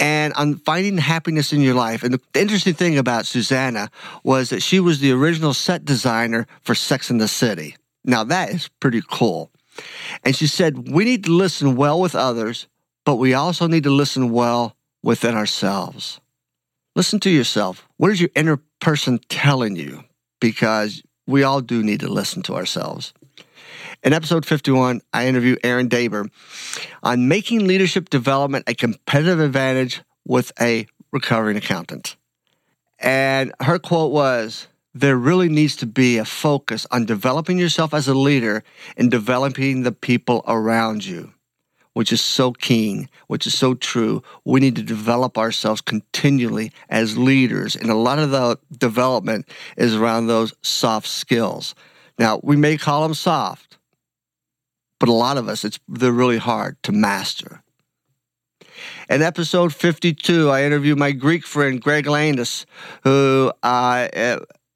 and 0.00 0.34
on 0.34 0.56
finding 0.56 0.98
happiness 0.98 1.52
in 1.52 1.60
your 1.60 1.74
life. 1.74 2.02
And 2.02 2.12
the 2.12 2.20
interesting 2.34 2.74
thing 2.74 2.98
about 2.98 3.26
Susanna 3.26 3.88
was 4.24 4.50
that 4.50 4.60
she 4.60 4.80
was 4.80 4.98
the 4.98 5.12
original 5.12 5.54
set 5.54 5.84
designer 5.84 6.48
for 6.60 6.74
Sex 6.74 7.08
in 7.08 7.18
the 7.18 7.28
City. 7.28 7.76
Now 8.04 8.24
that 8.24 8.50
is 8.50 8.68
pretty 8.80 9.00
cool. 9.08 9.52
And 10.24 10.34
she 10.34 10.48
said, 10.48 10.88
we 10.90 11.04
need 11.04 11.22
to 11.24 11.30
listen 11.30 11.76
well 11.76 12.00
with 12.00 12.16
others, 12.16 12.66
but 13.04 13.14
we 13.14 13.32
also 13.32 13.68
need 13.68 13.84
to 13.84 13.90
listen 13.90 14.32
well 14.32 14.76
within 15.04 15.36
ourselves. 15.36 16.20
Listen 16.96 17.20
to 17.20 17.30
yourself. 17.30 17.86
What 17.96 18.10
is 18.10 18.20
your 18.20 18.30
inner 18.34 18.58
person 18.80 19.20
telling 19.28 19.76
you? 19.76 20.02
Because 20.40 21.04
we 21.28 21.44
all 21.44 21.60
do 21.60 21.84
need 21.84 22.00
to 22.00 22.08
listen 22.08 22.42
to 22.42 22.56
ourselves. 22.56 23.14
In 24.02 24.12
episode 24.12 24.44
51, 24.44 25.00
I 25.12 25.26
interview 25.26 25.56
Erin 25.64 25.88
Daber 25.88 26.30
on 27.02 27.28
making 27.28 27.66
leadership 27.66 28.10
development 28.10 28.64
a 28.68 28.74
competitive 28.74 29.40
advantage 29.40 30.02
with 30.26 30.52
a 30.60 30.86
recovering 31.12 31.56
accountant. 31.56 32.16
And 32.98 33.52
her 33.60 33.78
quote 33.78 34.12
was, 34.12 34.68
there 34.94 35.16
really 35.16 35.48
needs 35.48 35.74
to 35.76 35.86
be 35.86 36.18
a 36.18 36.24
focus 36.24 36.86
on 36.90 37.04
developing 37.04 37.58
yourself 37.58 37.92
as 37.92 38.06
a 38.06 38.14
leader 38.14 38.62
and 38.96 39.10
developing 39.10 39.82
the 39.82 39.92
people 39.92 40.44
around 40.46 41.04
you, 41.04 41.32
which 41.94 42.12
is 42.12 42.20
so 42.20 42.52
keen, 42.52 43.08
which 43.26 43.46
is 43.46 43.58
so 43.58 43.74
true. 43.74 44.22
We 44.44 44.60
need 44.60 44.76
to 44.76 44.82
develop 44.82 45.36
ourselves 45.36 45.80
continually 45.80 46.72
as 46.88 47.18
leaders. 47.18 47.74
And 47.74 47.90
a 47.90 47.96
lot 47.96 48.20
of 48.20 48.30
the 48.30 48.58
development 48.76 49.48
is 49.76 49.96
around 49.96 50.28
those 50.28 50.54
soft 50.62 51.08
skills. 51.08 51.74
Now, 52.18 52.40
we 52.42 52.56
may 52.56 52.76
call 52.76 53.02
them 53.02 53.14
soft, 53.14 53.78
but 55.00 55.08
a 55.08 55.12
lot 55.12 55.36
of 55.36 55.48
us, 55.48 55.64
it's 55.64 55.80
they're 55.88 56.12
really 56.12 56.38
hard 56.38 56.76
to 56.84 56.92
master. 56.92 57.62
In 59.08 59.22
episode 59.22 59.74
52, 59.74 60.50
I 60.50 60.64
interview 60.64 60.96
my 60.96 61.12
Greek 61.12 61.44
friend 61.44 61.80
Greg 61.80 62.06
Landis, 62.06 62.66
who 63.02 63.52
uh, 63.62 64.08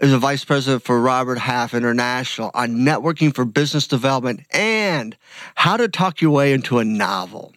is 0.01 0.13
a 0.13 0.19
vice 0.19 0.45
president 0.45 0.83
for 0.83 1.01
Robert 1.01 1.39
Half 1.39 1.75
International 1.75 2.51
on 2.55 2.77
networking 2.77 3.35
for 3.35 3.45
business 3.45 3.87
development 3.87 4.41
and 4.51 5.17
how 5.55 5.77
to 5.77 5.89
talk 5.89 6.21
your 6.21 6.31
way 6.31 6.53
into 6.53 6.79
a 6.79 6.85
novel. 6.85 7.55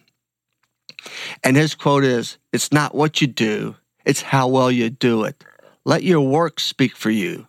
And 1.42 1.56
his 1.56 1.74
quote 1.74 2.04
is 2.04 2.38
It's 2.52 2.72
not 2.72 2.94
what 2.94 3.20
you 3.20 3.26
do, 3.26 3.76
it's 4.04 4.22
how 4.22 4.48
well 4.48 4.70
you 4.70 4.90
do 4.90 5.24
it. 5.24 5.44
Let 5.84 6.02
your 6.02 6.20
work 6.20 6.60
speak 6.60 6.96
for 6.96 7.10
you, 7.10 7.48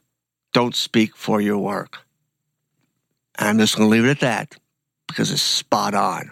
don't 0.54 0.75
speak 0.75 1.16
for 1.16 1.40
your 1.40 1.58
work. 1.58 2.02
I'm 3.38 3.58
just 3.58 3.75
going 3.75 3.90
to 3.90 3.92
leave 3.92 4.06
it 4.06 4.12
at 4.12 4.20
that 4.22 4.56
because 5.08 5.32
it's 5.32 5.42
spot 5.42 5.94
on. 5.94 6.32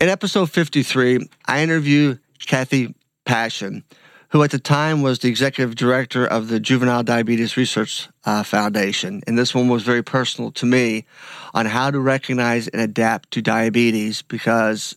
In 0.00 0.08
episode 0.08 0.50
53, 0.50 1.28
I 1.46 1.62
interview 1.62 2.18
Kathy 2.46 2.94
Passion, 3.24 3.84
who 4.30 4.42
at 4.42 4.50
the 4.50 4.58
time 4.58 5.02
was 5.02 5.20
the 5.20 5.28
executive 5.28 5.76
director 5.76 6.26
of 6.26 6.48
the 6.48 6.60
Juvenile 6.60 7.02
Diabetes 7.02 7.56
Research 7.56 8.08
uh, 8.24 8.42
Foundation. 8.42 9.22
And 9.26 9.38
this 9.38 9.54
one 9.54 9.68
was 9.68 9.82
very 9.82 10.02
personal 10.02 10.50
to 10.52 10.66
me 10.66 11.06
on 11.54 11.66
how 11.66 11.90
to 11.90 12.00
recognize 12.00 12.68
and 12.68 12.82
adapt 12.82 13.30
to 13.32 13.42
diabetes 13.42 14.22
because 14.22 14.96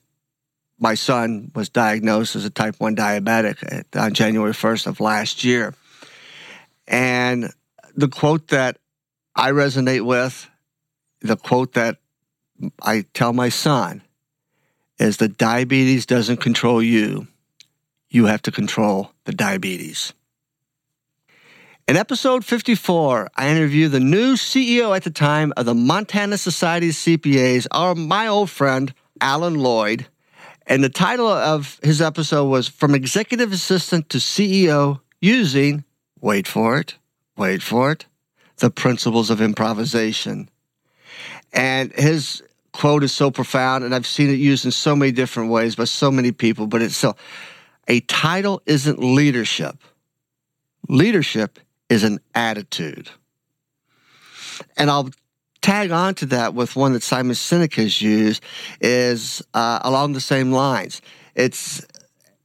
my 0.80 0.96
son 0.96 1.52
was 1.56 1.70
diagnosed 1.70 2.36
as 2.36 2.46
a 2.46 2.50
type 2.50 2.76
1 2.80 2.96
diabetic 2.96 3.84
on 3.96 4.14
January 4.14 4.54
1st 4.54 4.88
of 4.88 5.00
last 5.00 5.44
year. 5.44 5.74
And 6.88 7.52
the 7.96 8.08
quote 8.08 8.48
that 8.50 8.78
I 9.36 9.52
resonate 9.52 10.06
with, 10.06 10.50
the 11.22 11.38
quote 11.38 11.74
that 11.74 11.98
I 12.82 13.06
tell 13.14 13.34
my 13.34 13.50
son 13.50 14.02
is 14.98 15.18
that 15.18 15.38
diabetes 15.38 16.06
doesn't 16.06 16.38
control 16.38 16.82
you. 16.82 17.28
You 18.10 18.26
have 18.26 18.42
to 18.44 18.52
control 18.52 19.12
the 19.26 19.34
diabetes. 19.34 20.14
In 21.88 21.96
episode 21.96 22.44
54, 22.44 23.30
I 23.36 23.50
interview 23.50 23.88
the 23.88 24.00
new 24.00 24.34
CEO 24.34 24.96
at 24.96 25.04
the 25.04 25.10
time 25.10 25.54
of 25.56 25.66
the 25.66 25.76
Montana 25.76 26.38
Society 26.38 26.90
of 26.90 26.96
CPAs, 26.96 27.68
our, 27.72 27.96
my 27.96 28.28
old 28.28 28.50
friend, 28.50 28.94
Alan 29.22 29.56
Lloyd. 29.56 30.08
And 30.66 30.84
the 30.84 30.90
title 30.90 31.30
of 31.30 31.80
his 31.82 32.02
episode 32.02 32.50
was 32.50 32.68
From 32.68 32.94
Executive 32.94 33.54
Assistant 33.54 34.10
to 34.10 34.18
CEO 34.18 35.00
Using, 35.22 35.86
wait 36.20 36.46
for 36.46 36.78
it, 36.78 36.98
wait 37.38 37.64
for 37.64 37.92
it, 37.92 38.06
the 38.58 38.70
Principles 38.70 39.30
of 39.30 39.42
Improvisation. 39.42 40.50
And 41.58 41.92
his 41.94 42.44
quote 42.72 43.04
is 43.04 43.12
so 43.12 43.32
profound, 43.32 43.84
and 43.84 43.96
I've 43.96 44.06
seen 44.06 44.30
it 44.30 44.34
used 44.34 44.64
in 44.64 44.72
so 44.72 44.96
many 44.96 45.12
different 45.12 45.50
ways 45.50 45.76
by 45.76 45.86
so 45.86 46.12
many 46.12 46.32
people, 46.32 46.68
but 46.68 46.84
it's 46.84 46.96
still 46.96 47.18
a 47.88 48.00
title 48.02 48.62
isn't 48.68 49.00
leadership. 49.00 49.76
Leadership 50.88 51.58
is 51.90 52.04
an 52.04 52.20
attitude. 52.36 53.10
And 54.78 54.92
I'll 54.92 55.10
tag 55.62 55.90
on 55.90 56.14
to 56.16 56.28
that 56.28 56.54
with 56.54 56.76
one 56.76 56.94
that 56.94 57.02
Simon 57.02 57.34
Sinek 57.34 57.74
has 57.76 58.02
used 58.02 58.44
is 58.80 59.42
uh, 59.56 59.80
along 59.84 60.14
the 60.14 60.22
same 60.22 60.52
lines. 60.52 61.02
It's 61.34 61.86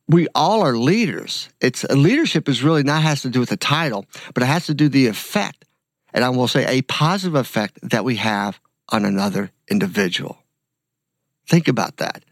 we 0.09 0.27
all 0.35 0.63
are 0.63 0.77
leaders. 0.77 1.51
It's 1.61 1.85
leadership 1.85 2.49
is 2.49 2.63
really 2.63 2.83
not 2.83 3.03
has 3.03 3.21
to 3.23 3.29
do 3.29 3.41
with 3.41 3.51
the 3.51 3.59
title, 3.59 4.07
but 4.33 4.43
it 4.43 4.47
has 4.47 4.67
to 4.67 4.75
do 4.75 4.89
the 4.89 5.07
effect, 5.07 5.67
and 6.15 6.25
I 6.25 6.31
will 6.31 6.49
say 6.49 6.65
a 6.67 6.81
positive 6.83 7.35
effect 7.35 7.79
that 7.91 8.05
we 8.05 8.17
have 8.17 8.59
on 8.89 9.05
another 9.05 9.51
individual. 9.69 10.39
Think 11.47 11.69
about 11.69 11.97
that. 11.99 12.25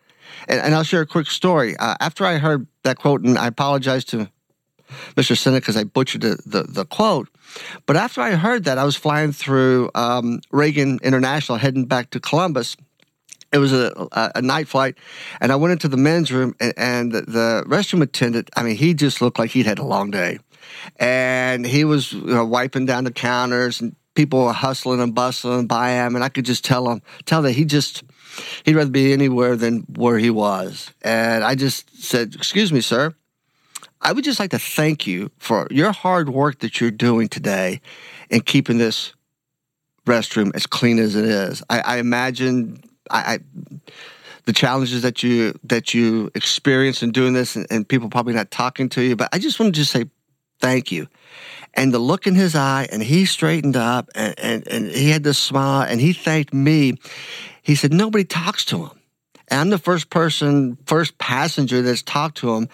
And, 0.49 0.61
and 0.61 0.75
I'll 0.75 0.85
share 0.85 1.03
a 1.03 1.07
quick 1.07 1.31
story. 1.31 1.77
Uh, 1.77 1.97
after 2.01 2.25
I 2.25 2.39
heard 2.39 2.67
that 2.85 2.99
quote, 2.99 3.23
and 3.23 3.39
I 3.39 3.47
apologize 3.47 4.05
to 4.07 4.31
Mr. 5.15 5.37
Sinek 5.37 5.57
because 5.57 5.77
I 5.77 5.85
butchered 5.85 6.23
the, 6.23 6.39
the, 6.45 6.63
the, 6.63 6.85
quote, 6.85 7.29
but 7.87 7.97
after 7.97 8.21
I 8.21 8.33
heard 8.33 8.65
that, 8.65 8.79
I 8.79 8.85
was 8.85 8.97
flying 8.97 9.33
through 9.33 9.91
um, 9.95 10.41
Reagan 10.51 10.99
International 11.03 11.59
heading 11.59 11.85
back 11.85 12.11
to 12.11 12.21
Columbus. 12.21 12.77
It 13.53 13.59
was 13.59 13.73
a, 13.73 14.09
a, 14.13 14.33
a, 14.37 14.43
night 14.43 14.69
flight, 14.69 14.97
and 15.41 15.51
I 15.51 15.57
went 15.57 15.73
into 15.73 15.89
the 15.89 15.97
men's 15.97 16.33
room, 16.33 16.55
and, 16.61 16.73
and 16.77 17.13
the, 17.13 17.23
the 17.23 17.65
restroom 17.67 18.03
attendant, 18.03 18.49
I 18.57 18.63
mean, 18.63 18.77
he 18.77 18.95
just 18.95 19.21
looked 19.21 19.39
like 19.39 19.51
he'd 19.51 19.67
had 19.67 19.81
a 19.81 19.85
long 19.85 20.11
day. 20.11 20.39
And 20.97 21.67
he 21.67 21.85
was 21.85 22.13
you 22.13 22.27
know, 22.27 22.45
wiping 22.45 22.87
down 22.87 23.05
the 23.05 23.11
counters 23.11 23.81
and 23.81 23.97
people 24.21 24.45
were 24.45 24.53
hustling 24.53 25.01
and 25.01 25.15
bustling 25.15 25.67
by 25.67 25.93
him, 25.93 26.15
and 26.15 26.23
I 26.23 26.29
could 26.29 26.45
just 26.45 26.63
tell 26.63 26.91
him 26.91 27.01
tell 27.25 27.41
that 27.41 27.53
he 27.53 27.65
just 27.65 28.03
he'd 28.67 28.77
rather 28.77 28.91
be 28.91 29.15
anywhere 29.15 29.57
than 29.57 29.87
where 29.97 30.19
he 30.19 30.29
was. 30.29 30.93
And 31.01 31.43
I 31.43 31.55
just 31.55 32.05
said, 32.05 32.35
"Excuse 32.35 32.71
me, 32.71 32.83
sir." 32.83 33.15
I 34.03 34.13
would 34.13 34.25
just 34.25 34.39
like 34.39 34.51
to 34.51 34.59
thank 34.59 35.07
you 35.07 35.31
for 35.39 35.69
your 35.71 35.93
hard 35.93 36.29
work 36.29 36.59
that 36.59 36.81
you're 36.81 36.91
doing 36.91 37.29
today 37.29 37.81
in 38.29 38.41
keeping 38.41 38.77
this 38.77 39.15
restroom 40.07 40.55
as 40.55 40.67
clean 40.67 40.99
as 40.99 41.15
it 41.17 41.25
is. 41.25 41.63
I, 41.71 41.81
I 41.81 41.97
imagine 41.97 42.83
I, 43.11 43.21
I, 43.35 43.39
the 44.45 44.53
challenges 44.53 45.01
that 45.01 45.23
you 45.23 45.55
that 45.65 45.95
you 45.95 46.31
experience 46.35 47.03
in 47.03 47.11
doing 47.11 47.33
this, 47.33 47.57
and, 47.57 47.67
and 47.71 47.89
people 47.89 48.11
probably 48.11 48.35
not 48.35 48.51
talking 48.51 48.91
to 48.91 49.01
you. 49.01 49.17
But 49.17 49.31
I 49.33 49.39
just 49.39 49.59
want 49.59 49.75
to 49.75 49.81
just 49.81 49.93
say 49.93 50.05
thank 50.61 50.93
you 50.93 51.09
and 51.75 51.95
the 51.95 51.99
look 51.99 52.27
in 52.27 52.35
his 52.35 52.55
eye, 52.55 52.89
and 52.91 53.03
he 53.03 53.25
straightened 53.25 53.77
up 53.77 54.11
and, 54.15 54.39
and, 54.39 54.69
and 54.69 54.91
he 54.91 55.11
had 55.11 55.23
this 55.23 55.39
smile 55.39 55.83
and 55.83 56.01
he 56.01 56.13
thanked 56.13 56.53
me. 56.53 56.95
He 57.63 57.75
said, 57.75 57.93
Nobody 57.93 58.25
talks 58.25 58.65
to 58.67 58.87
him. 58.87 59.01
And 59.49 59.61
I'm 59.61 59.71
the 59.71 59.79
first 59.79 60.11
person, 60.11 60.79
first 60.87 61.19
passenger 61.19 61.83
that's 61.83 62.03
talked 62.03 62.39
to 62.39 62.55
him 62.55 62.69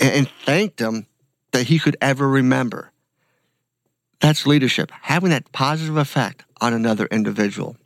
and, 0.00 0.10
and 0.10 0.30
thanked 0.44 0.80
him 0.80 1.06
that 1.52 1.66
he 1.66 1.78
could 1.78 1.96
ever 2.00 2.28
remember. 2.28 2.92
That's 4.20 4.46
leadership, 4.46 4.90
having 5.02 5.30
that 5.30 5.52
positive 5.52 5.96
effect 5.96 6.44
on 6.60 6.72
another 6.72 7.06
individual. 7.06 7.76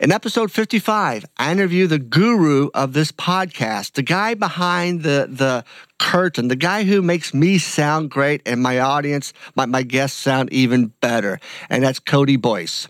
In 0.00 0.12
episode 0.12 0.50
55, 0.50 1.26
I 1.36 1.52
interview 1.52 1.86
the 1.86 1.98
guru 1.98 2.70
of 2.72 2.94
this 2.94 3.12
podcast, 3.12 3.92
the 3.92 4.02
guy 4.02 4.32
behind 4.32 5.02
the, 5.02 5.28
the 5.30 5.62
curtain, 5.98 6.48
the 6.48 6.56
guy 6.56 6.84
who 6.84 7.02
makes 7.02 7.34
me 7.34 7.58
sound 7.58 8.10
great 8.10 8.40
and 8.46 8.62
my 8.62 8.78
audience, 8.78 9.34
my, 9.56 9.66
my 9.66 9.82
guests 9.82 10.18
sound 10.18 10.50
even 10.54 10.86
better. 11.02 11.38
And 11.68 11.84
that's 11.84 11.98
Cody 11.98 12.36
Boyce. 12.36 12.88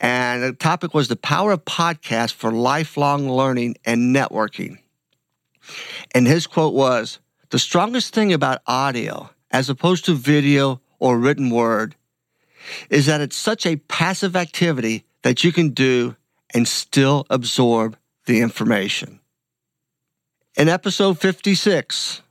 And 0.00 0.42
the 0.42 0.54
topic 0.54 0.94
was 0.94 1.08
the 1.08 1.16
power 1.16 1.52
of 1.52 1.66
podcast 1.66 2.32
for 2.32 2.50
lifelong 2.50 3.28
learning 3.28 3.76
and 3.84 4.16
networking. 4.16 4.78
And 6.14 6.26
his 6.26 6.46
quote 6.46 6.72
was 6.72 7.18
The 7.50 7.58
strongest 7.58 8.14
thing 8.14 8.32
about 8.32 8.62
audio, 8.66 9.28
as 9.50 9.68
opposed 9.68 10.06
to 10.06 10.14
video 10.14 10.80
or 10.98 11.18
written 11.18 11.50
word, 11.50 11.94
is 12.88 13.04
that 13.04 13.20
it's 13.20 13.36
such 13.36 13.66
a 13.66 13.76
passive 13.76 14.34
activity 14.34 15.04
that 15.20 15.44
you 15.44 15.52
can 15.52 15.74
do 15.74 16.16
and 16.54 16.66
still 16.66 17.26
absorb 17.30 17.96
the 18.26 18.40
information. 18.40 19.20
In 20.56 20.68
episode 20.68 21.18
56 21.18 22.22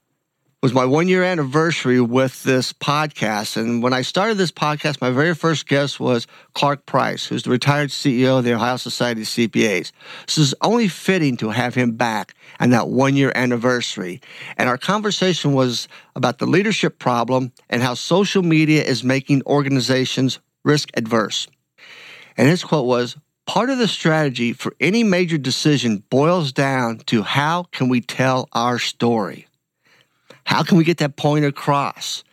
was 0.61 0.73
my 0.73 0.85
one 0.85 1.07
year 1.07 1.23
anniversary 1.23 2.01
with 2.01 2.43
this 2.43 2.73
podcast. 2.73 3.57
And 3.57 3.83
when 3.83 3.93
I 3.93 4.01
started 4.01 4.37
this 4.37 4.51
podcast, 4.51 4.99
my 5.01 5.11
very 5.11 5.35
first 5.35 5.67
guest 5.67 5.99
was 5.99 6.25
Clark 6.53 6.85
Price, 6.87 7.27
who's 7.27 7.43
the 7.43 7.51
retired 7.51 7.89
CEO 7.89 8.39
of 8.39 8.43
the 8.43 8.53
Ohio 8.53 8.77
Society 8.77 9.21
of 9.21 9.27
CPAs. 9.27 9.91
So 10.25 10.41
it's 10.41 10.55
only 10.61 10.87
fitting 10.87 11.37
to 11.37 11.51
have 11.51 11.75
him 11.75 11.91
back 11.91 12.33
on 12.59 12.71
that 12.71 12.89
one 12.89 13.15
year 13.15 13.31
anniversary. 13.35 14.19
And 14.57 14.67
our 14.67 14.79
conversation 14.79 15.53
was 15.53 15.87
about 16.15 16.39
the 16.39 16.47
leadership 16.47 16.97
problem 16.97 17.51
and 17.69 17.83
how 17.83 17.93
social 17.93 18.41
media 18.41 18.83
is 18.83 19.03
making 19.03 19.43
organizations 19.45 20.39
risk 20.65 20.89
adverse. 20.95 21.47
And 22.35 22.47
his 22.47 22.63
quote 22.63 22.87
was 22.87 23.15
Part 23.47 23.69
of 23.69 23.77
the 23.77 23.87
strategy 23.87 24.51
for 24.51 24.75
any 24.79 25.03
major 25.03 25.37
decision 25.37 26.03
boils 26.09 26.51
down 26.51 26.99
to 27.07 27.23
how 27.23 27.63
can 27.71 27.87
we 27.87 28.01
tell 28.01 28.49
our 28.51 28.77
story? 28.77 29.47
How 30.43 30.63
can 30.63 30.77
we 30.77 30.83
get 30.83 30.97
that 30.97 31.15
point 31.15 31.45
across? 31.45 32.25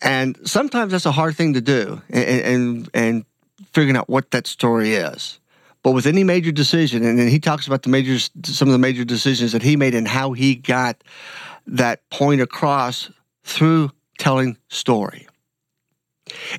And 0.00 0.38
sometimes 0.44 0.92
that's 0.92 1.06
a 1.06 1.12
hard 1.12 1.36
thing 1.36 1.52
to 1.54 1.60
do 1.60 2.00
and, 2.08 2.24
and, 2.24 2.90
and 2.94 3.24
figuring 3.72 3.96
out 3.96 4.08
what 4.08 4.30
that 4.32 4.46
story 4.46 4.94
is. 4.94 5.38
But 5.82 5.92
with 5.92 6.06
any 6.06 6.24
major 6.24 6.52
decision, 6.52 7.04
and 7.04 7.20
he 7.28 7.38
talks 7.38 7.66
about 7.66 7.82
the 7.82 7.88
major, 7.90 8.18
some 8.44 8.68
of 8.68 8.72
the 8.72 8.78
major 8.78 9.04
decisions 9.04 9.52
that 9.52 9.62
he 9.62 9.76
made 9.76 9.94
and 9.94 10.08
how 10.08 10.32
he 10.32 10.54
got 10.54 11.02
that 11.66 12.08
point 12.08 12.40
across 12.40 13.10
through 13.44 13.90
telling 14.18 14.56
story. 14.68 15.26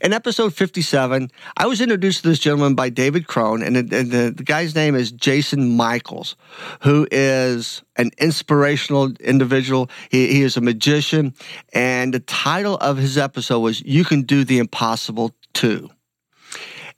In 0.01 0.13
episode 0.13 0.53
57, 0.53 1.31
I 1.57 1.65
was 1.65 1.81
introduced 1.81 2.23
to 2.23 2.29
this 2.29 2.39
gentleman 2.39 2.75
by 2.75 2.89
David 2.89 3.27
Crone, 3.27 3.61
and, 3.61 3.75
the, 3.75 3.99
and 3.99 4.11
the, 4.11 4.33
the, 4.35 4.43
guy's 4.43 4.75
name 4.75 4.95
is 4.95 5.11
Jason 5.11 5.75
Michaels, 5.75 6.35
who 6.81 7.07
is 7.11 7.83
an 7.95 8.11
inspirational 8.17 9.11
individual. 9.19 9.89
He, 10.09 10.27
he 10.27 10.41
is 10.41 10.57
a 10.57 10.61
magician, 10.61 11.33
and 11.73 12.13
the 12.13 12.19
title 12.19 12.77
of 12.77 12.97
his 12.97 13.17
episode 13.17 13.59
was 13.59 13.81
You 13.81 14.03
Can 14.03 14.23
Do 14.23 14.43
the 14.43 14.59
Impossible 14.59 15.35
Too. 15.53 15.89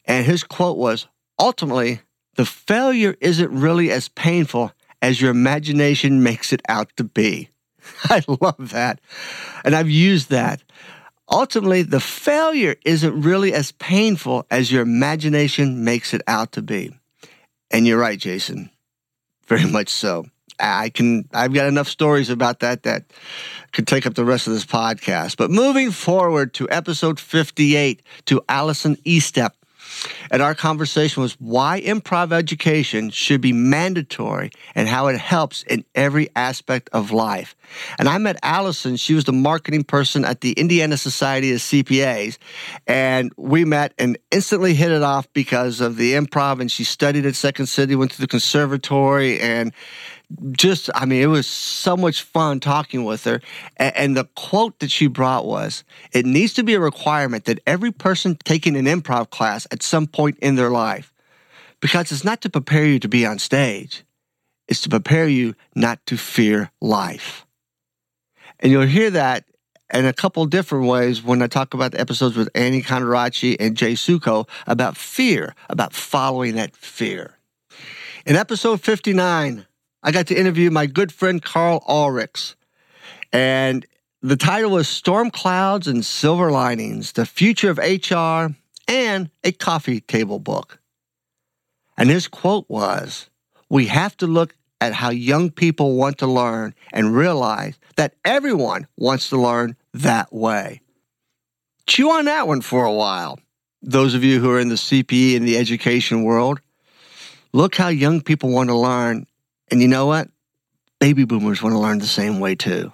And 0.06 0.26
his 0.26 0.44
quote 0.44 0.78
was 0.78 1.08
Ultimately, 1.40 2.00
the 2.36 2.46
failure 2.46 3.16
isn't 3.20 3.52
really 3.52 3.92
as 3.92 4.08
painful 4.10 4.72
as 5.02 5.22
your 5.22 5.32
imagination 5.32 6.24
makes 6.24 6.54
it 6.54 6.62
out 6.68 6.90
to 6.98 7.04
be. 7.04 7.50
I 8.06 8.24
love 8.28 8.72
that. 8.72 9.02
And 9.64 9.76
I've 9.76 9.90
used 9.90 10.30
that 10.30 10.62
ultimately, 11.30 11.82
the 11.82 12.00
failure 12.00 12.76
isn't 12.86 13.22
really 13.22 13.54
as 13.54 13.72
painful 13.74 14.46
as 14.50 14.72
your 14.72 14.82
imagination 14.82 15.84
makes 15.84 16.14
it 16.14 16.22
out 16.28 16.54
to 16.54 16.62
be. 16.62 16.98
And 17.72 17.86
you're 17.88 18.00
right, 18.00 18.20
Jason. 18.20 18.70
Very 19.48 19.66
much 19.66 19.90
so. 19.90 20.26
I 20.60 20.90
can 20.90 21.28
I've 21.34 21.54
got 21.54 21.68
enough 21.68 21.88
stories 21.88 22.30
about 22.30 22.62
that 22.62 22.84
that 22.84 23.04
could 23.74 23.88
take 23.88 24.06
up 24.06 24.14
the 24.14 24.26
rest 24.26 24.48
of 24.48 24.54
this 24.54 24.66
podcast. 24.66 25.38
But 25.38 25.52
moving 25.52 25.92
forward 25.92 26.54
to 26.56 26.70
episode 26.70 27.20
58 27.20 28.02
to 28.28 28.42
Allison 28.48 28.96
Estep. 29.06 29.52
And 30.32 30.42
our 30.42 30.56
conversation 30.56 31.22
was 31.22 31.34
why 31.40 31.82
improv 31.82 32.34
education 32.34 33.12
should 33.12 33.40
be 33.42 33.54
mandatory 33.54 34.52
and 34.74 34.88
how 34.88 35.08
it 35.08 35.18
helps 35.18 35.64
in 35.64 35.86
every 35.94 36.30
aspect 36.36 36.90
of 36.92 37.12
life. 37.12 37.56
And 37.99 38.08
I 38.08 38.17
met 38.17 38.38
Allison. 38.43 38.95
She 38.95 39.13
was 39.13 39.23
the 39.25 39.32
marketing 39.32 39.84
person 39.84 40.25
at 40.25 40.41
the 40.41 40.54
Indiana 40.54 40.97
Society 40.97 41.51
of 41.51 41.60
CPAs. 41.60 42.38
And 42.88 43.32
we 43.38 43.65
met 43.65 43.93
and 43.97 44.17
instantly 44.32 44.73
hit 44.73 44.91
it 44.91 45.04
off 45.04 45.32
because 45.34 45.82
of 45.82 45.97
the 45.97 46.13
improv. 46.13 46.60
And 46.60 46.71
she 46.71 46.84
studied 46.84 47.25
at 47.25 47.36
Second 47.36 47.67
City, 47.67 47.95
went 47.95 48.12
to 48.12 48.21
the 48.21 48.28
conservatory, 48.28 49.39
and 49.39 49.73
just, 50.51 50.89
I 50.95 51.06
mean, 51.06 51.21
it 51.21 51.28
was 51.28 51.47
so 51.47 51.95
much 51.95 52.23
fun 52.23 52.60
talking 52.60 53.04
with 53.04 53.23
her. 53.25 53.41
And, 53.78 54.15
the 54.15 54.25
quote 54.36 54.80
that 54.80 54.91
she 54.91 55.08
brought 55.08 55.45
was 55.45 55.84
It 56.13 56.25
needs 56.25 56.54
to 56.54 56.63
be 56.63 56.73
a 56.73 56.80
requirement 56.80 57.45
that 57.45 57.60
every 57.67 57.91
person 57.91 58.38
taking 58.43 58.75
an 58.75 58.86
improv 58.86 59.30
class 59.30 59.67
at 59.71 59.84
some 59.84 60.08
point 60.08 60.38
in 60.39 60.56
their 60.56 60.69
life, 60.69 61.13
because 61.80 62.12
it's 62.12 62.23
not 62.23 62.41
to 62.41 62.49
prepare 62.49 62.86
you 62.86 62.99
to 62.99 63.08
be 63.08 63.25
on 63.25 63.39
stage, 63.39 64.04
it's 64.67 64.82
to 64.82 64.89
prepare 64.89 65.28
you 65.28 65.56
not 65.75 66.06
to 66.08 66.17
fear 66.17 66.71
life. 66.82 67.45
And 68.60 68.72
you'll 68.72 68.88
hear 68.88 69.10
that 69.12 69.46
in 69.94 70.06
a 70.06 70.13
couple 70.13 70.46
different 70.46 70.88
ways 70.88 71.24
when 71.24 71.41
I 71.41 71.48
talk 71.48 71.74
about 71.74 71.91
the 71.91 72.00
episodes 72.00 72.36
with 72.36 72.50
Annie 72.56 72.82
Conderacci 72.82 73.56
and 73.60 73.78
Jay 73.78 73.94
Sukow 73.94 74.48
about 74.65 74.98
fear, 74.98 75.56
about 75.70 75.94
following 75.94 76.56
that 76.56 76.76
fear. 76.76 77.38
In 78.26 78.36
episode 78.36 78.82
59, 78.82 79.65
I 80.02 80.12
got 80.12 80.28
to 80.28 80.36
interview 80.36 80.72
my 80.72 80.86
good 80.86 81.12
friend 81.12 81.41
Carl 81.41 81.84
Ulrichs. 81.88 82.56
And 83.32 83.86
the 84.22 84.36
title 84.36 84.72
was 84.72 84.88
Storm 84.88 85.30
Clouds 85.30 85.88
and 85.88 86.04
Silver 86.04 86.52
Linings 86.52 87.12
The 87.12 87.26
Future 87.26 87.70
of 87.70 87.78
HR 87.78 88.56
and 88.88 89.30
a 89.44 89.52
Coffee 89.52 90.02
Table 90.02 90.39
Book. 90.39 90.80
And 91.98 92.10
his 92.10 92.28
quote 92.28 92.65
was 92.68 93.30
We 93.70 93.88
have 93.88 94.18
to 94.18 94.28
look 94.28 94.56
at 94.86 94.93
how 94.93 95.10
young 95.10 95.50
people 95.50 95.95
want 95.95 96.19
to 96.19 96.28
learn 96.28 96.76
and 96.93 97.15
realize 97.15 97.78
that 97.95 98.13
everyone 98.24 98.88
wants 98.98 99.30
to 99.30 99.38
learn 99.38 99.76
that 99.93 100.32
way. 100.32 100.82
Chew 101.88 102.12
on 102.12 102.26
that 102.26 102.48
one 102.48 102.62
for 102.62 102.86
a 102.86 102.93
while. 102.93 103.39
Those 103.82 104.13
of 104.13 104.24
you 104.24 104.39
who 104.39 104.52
are 104.52 104.60
in 104.60 104.69
the 104.69 104.76
CPE 104.76 105.36
and 105.36 105.48
the 105.48 105.58
education 105.58 106.24
world, 106.24 106.60
look 107.52 107.76
how 107.76 107.88
young 107.88 108.21
people 108.21 108.50
want 108.50 108.69
to 108.69 108.76
learn 108.76 109.26
and 109.71 109.82
you 109.82 109.88
know 109.88 110.06
what? 110.06 110.30
Baby 111.00 111.26
boomers 111.26 111.63
want 111.63 111.74
to 111.74 111.80
learn 111.80 111.98
the 111.98 112.06
same 112.06 112.39
way 112.39 112.56
too. 112.56 112.91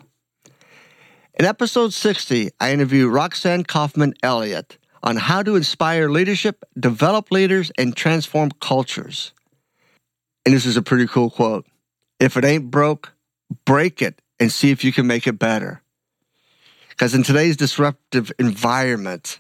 In 1.34 1.46
episode 1.46 1.94
60, 1.94 2.52
I 2.60 2.72
interview 2.72 3.10
Roxanne 3.10 3.64
Kaufman 3.64 4.14
Elliott 4.24 4.78
on 5.04 5.18
how 5.18 5.44
to 5.44 5.56
inspire 5.56 6.10
leadership, 6.10 6.64
develop 6.80 7.32
leaders, 7.32 7.72
and 7.78 7.96
transform 7.96 8.52
cultures. 8.62 9.34
And 10.46 10.54
this 10.54 10.66
is 10.66 10.78
a 10.78 10.82
pretty 10.82 11.08
cool 11.08 11.30
quote. 11.30 11.66
If 12.22 12.38
it 12.38 12.46
ain't 12.46 12.70
broke, 12.70 13.14
break 13.66 14.00
it 14.00 14.22
and 14.40 14.52
see 14.52 14.70
if 14.70 14.84
you 14.84 14.94
can 14.94 15.08
make 15.08 15.26
it 15.26 15.40
better. 15.40 15.82
Because 16.90 17.16
in 17.16 17.24
today's 17.24 17.58
disruptive 17.58 18.32
environment, 18.38 19.40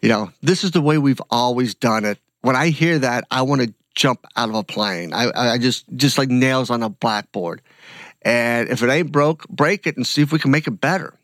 you 0.00 0.08
know, 0.08 0.30
this 0.40 0.62
is 0.62 0.70
the 0.70 0.80
way 0.80 0.96
we've 0.96 1.20
always 1.28 1.74
done 1.74 2.04
it. 2.04 2.18
When 2.42 2.54
I 2.54 2.68
hear 2.68 3.00
that, 3.00 3.24
I 3.32 3.42
want 3.42 3.62
to 3.62 3.74
jump 3.96 4.24
out 4.36 4.48
of 4.48 4.54
a 4.54 4.62
plane. 4.62 5.12
I, 5.12 5.54
I 5.54 5.58
just 5.58 5.86
just 5.96 6.16
like 6.16 6.28
nails 6.28 6.70
on 6.70 6.84
a 6.84 6.88
blackboard. 6.88 7.62
And 8.22 8.68
if 8.68 8.84
it 8.84 8.90
ain't 8.90 9.10
broke, 9.10 9.48
break 9.48 9.84
it 9.88 9.96
and 9.96 10.06
see 10.06 10.22
if 10.22 10.30
we 10.30 10.38
can 10.38 10.52
make 10.52 10.68
it 10.68 10.80
better. 10.80 11.18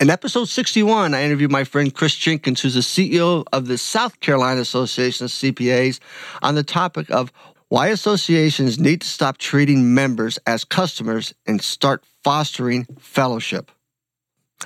In 0.00 0.10
episode 0.10 0.48
61, 0.48 1.14
I 1.14 1.24
interviewed 1.24 1.50
my 1.50 1.64
friend 1.64 1.92
Chris 1.92 2.14
Jenkins, 2.14 2.60
who's 2.60 2.74
the 2.74 2.80
CEO 2.80 3.44
of 3.54 3.66
the 3.66 3.78
South 3.78 4.20
Carolina 4.20 4.60
Association 4.60 5.24
of 5.24 5.30
CPAs, 5.30 5.98
on 6.42 6.54
the 6.54 6.62
topic 6.62 7.10
of 7.10 7.32
why 7.68 7.88
associations 7.88 8.78
need 8.78 9.02
to 9.02 9.06
stop 9.06 9.38
treating 9.38 9.94
members 9.94 10.38
as 10.46 10.64
customers 10.64 11.34
and 11.46 11.62
start 11.62 12.04
fostering 12.24 12.86
fellowship. 12.98 13.70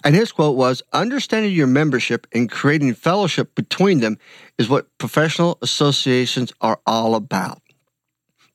And 0.05 0.15
his 0.15 0.33
quote 0.33 0.57
was 0.57 0.83
Understanding 0.93 1.53
your 1.53 1.67
membership 1.67 2.27
and 2.33 2.51
creating 2.51 2.95
fellowship 2.95 3.55
between 3.55 4.01
them 4.01 4.19
is 4.57 4.69
what 4.69 4.87
professional 4.99 5.59
associations 5.62 6.53
are 6.61 6.81
all 6.87 7.15
about. 7.15 7.61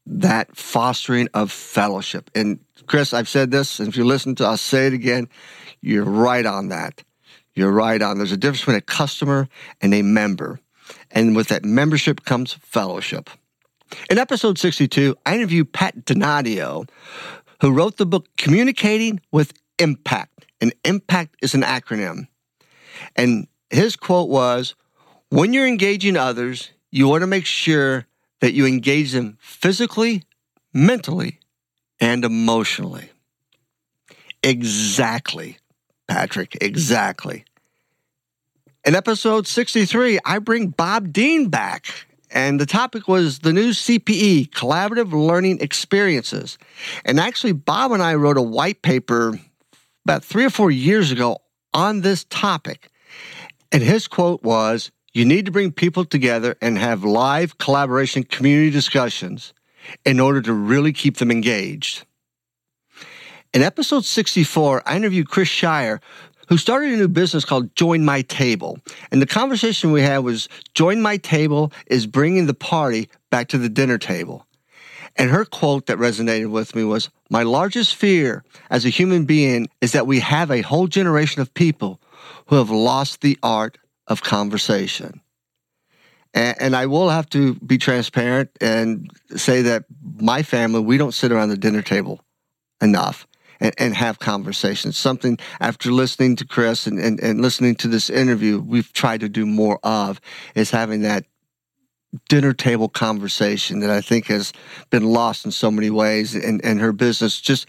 That 0.06 0.56
fostering 0.56 1.28
of 1.34 1.52
fellowship. 1.52 2.32
And 2.34 2.60
Chris, 2.88 3.14
I've 3.14 3.28
said 3.28 3.52
this, 3.52 3.80
and 3.80 3.90
if 3.90 3.98
you 3.98 4.06
listen 4.06 4.36
to, 4.36 4.46
I'll 4.46 4.58
say 4.58 4.88
it 4.88 4.94
again. 4.94 5.28
You're 5.82 6.06
right 6.06 6.46
on 6.46 6.70
that. 6.70 7.04
You're 7.54 7.72
right 7.72 8.02
on. 8.02 8.18
There's 8.18 8.32
a 8.32 8.38
difference 8.38 8.62
between 8.62 8.78
a 8.78 8.82
customer 8.82 9.50
and 9.82 9.94
a 9.94 10.02
member. 10.02 10.60
And 11.12 11.36
with 11.36 11.50
that 11.50 11.66
membership 11.66 12.24
comes 12.24 12.54
fellowship. 12.54 13.30
In 14.10 14.18
episode 14.18 14.58
62, 14.58 15.16
I 15.26 15.36
interviewed 15.36 15.74
Pat 15.74 16.06
Donadio, 16.06 16.90
who 17.62 17.72
wrote 17.72 17.98
the 17.98 18.06
book 18.06 18.28
Communicating 18.38 19.20
with 19.32 19.54
Impact. 19.80 20.46
And 20.60 20.74
impact 20.84 21.36
is 21.42 21.54
an 21.54 21.62
acronym. 21.62 22.28
And 23.16 23.48
his 23.70 23.96
quote 23.96 24.30
was 24.30 24.76
When 25.30 25.54
you're 25.54 25.68
engaging 25.68 26.18
others, 26.18 26.72
you 26.92 27.08
want 27.08 27.22
to 27.22 27.28
make 27.28 27.46
sure 27.46 28.08
that 28.40 28.54
you 28.54 28.66
engage 28.66 29.12
them 29.12 29.38
physically, 29.40 30.24
mentally, 30.74 31.40
and 32.00 32.26
emotionally. 32.26 33.10
Exactly, 34.44 35.58
Patrick, 36.08 36.58
exactly. 36.62 37.46
In 38.86 38.96
episode 38.96 39.48
63, 39.48 40.20
I 40.24 40.40
bring 40.40 40.70
Bob 40.70 41.12
Dean 41.12 41.50
back, 41.50 42.07
and 42.32 42.60
the 42.60 42.66
topic 42.66 43.08
was 43.08 43.40
the 43.40 43.54
new 43.54 43.70
CPE, 43.70 44.50
Collaborative 44.50 45.12
Learning 45.12 45.60
Experiences. 45.62 46.58
And 47.06 47.20
actually, 47.20 47.54
Bob 47.54 47.92
and 47.92 48.04
I 48.04 48.16
wrote 48.16 48.38
a 48.38 48.42
white 48.42 48.82
paper 48.82 49.40
about 50.06 50.24
three 50.24 50.46
or 50.46 50.50
four 50.50 50.72
years 50.72 51.12
ago 51.12 51.38
on 51.74 52.02
this 52.02 52.26
topic. 52.26 52.90
And 53.72 53.84
his 53.84 54.08
quote 54.08 54.44
was 54.44 54.92
You 55.14 55.26
need 55.26 55.46
to 55.46 55.52
bring 55.52 55.72
people 55.72 56.06
together 56.06 56.56
and 56.62 56.78
have 56.78 57.04
live 57.04 57.58
collaboration 57.58 58.24
community 58.24 58.72
discussions 58.72 59.54
in 60.04 60.20
order 60.20 60.42
to 60.42 60.54
really 60.54 60.92
keep 60.92 61.18
them 61.18 61.32
engaged. 61.32 62.06
In 63.54 63.62
episode 63.62 64.04
64, 64.04 64.84
I 64.86 64.98
interviewed 64.98 65.30
Chris 65.30 65.48
Shire, 65.48 66.02
who 66.48 66.58
started 66.58 66.94
a 66.94 66.98
new 66.98 67.08
business 67.08 67.46
called 67.46 67.76
Join 67.76 68.04
My 68.04 68.22
Table. 68.24 68.80
And 69.12 69.22
the 69.22 69.28
conversation 69.28 69.92
we 69.92 70.02
had 70.02 70.20
was 70.20 70.50
Join 70.74 71.02
My 71.02 71.18
Table 71.18 71.72
is 71.88 72.08
bringing 72.08 72.48
the 72.48 72.54
party 72.54 73.10
back 73.30 73.50
to 73.50 73.58
the 73.58 73.70
dinner 73.70 73.98
table. 73.98 74.46
And 75.16 75.30
her 75.32 75.46
quote 75.46 75.88
that 75.88 75.98
resonated 75.98 76.52
with 76.52 76.76
me 76.76 76.84
was 76.84 77.10
My 77.30 77.44
largest 77.44 77.96
fear 77.96 78.44
as 78.70 78.86
a 78.86 78.90
human 78.90 79.26
being 79.26 79.68
is 79.82 79.92
that 79.92 80.08
we 80.08 80.20
have 80.20 80.52
a 80.52 80.62
whole 80.62 80.88
generation 80.88 81.42
of 81.42 81.54
people 81.54 82.00
who 82.48 82.56
have 82.56 82.70
lost 82.70 83.22
the 83.22 83.38
art 83.42 83.78
of 84.08 84.24
conversation. 84.24 85.22
And, 86.34 86.76
I 86.76 86.86
will 86.86 87.10
have 87.10 87.28
to 87.32 87.56
be 87.56 87.80
transparent 87.80 88.52
and 88.62 89.10
say 89.36 89.64
that 89.64 89.86
my 90.20 90.44
family, 90.44 90.82
we 90.82 90.98
don't 91.00 91.14
sit 91.14 91.32
around 91.32 91.50
the 91.50 91.58
dinner 91.58 91.82
table 91.82 92.22
enough. 92.80 93.26
And, 93.60 93.74
and 93.78 93.96
have 93.96 94.20
conversations. 94.20 94.98
Something 94.98 95.38
after 95.60 95.92
listening 95.92 96.36
to 96.38 96.46
Chris 96.46 96.86
and, 96.86 97.00
and, 97.00 97.20
and 97.20 97.42
listening 97.42 97.76
to 97.78 97.88
this 97.88 98.10
interview, 98.10 98.60
we've 98.60 98.94
tried 98.94 99.22
to 99.22 99.30
do 99.30 99.46
more 99.46 99.80
of 99.84 100.22
is 100.54 100.70
having 100.70 101.02
that 101.02 101.26
dinner 102.30 102.54
table 102.54 102.88
conversation 102.88 103.80
that 103.80 103.90
I 103.90 104.02
think 104.02 104.28
has 104.28 104.54
been 104.90 105.04
lost 105.04 105.46
in 105.46 105.52
so 105.52 105.70
many 105.70 105.90
ways 105.90 106.36
in, 106.36 106.60
in 106.62 106.80
her 106.80 106.94
business. 106.94 107.40
Just 107.40 107.68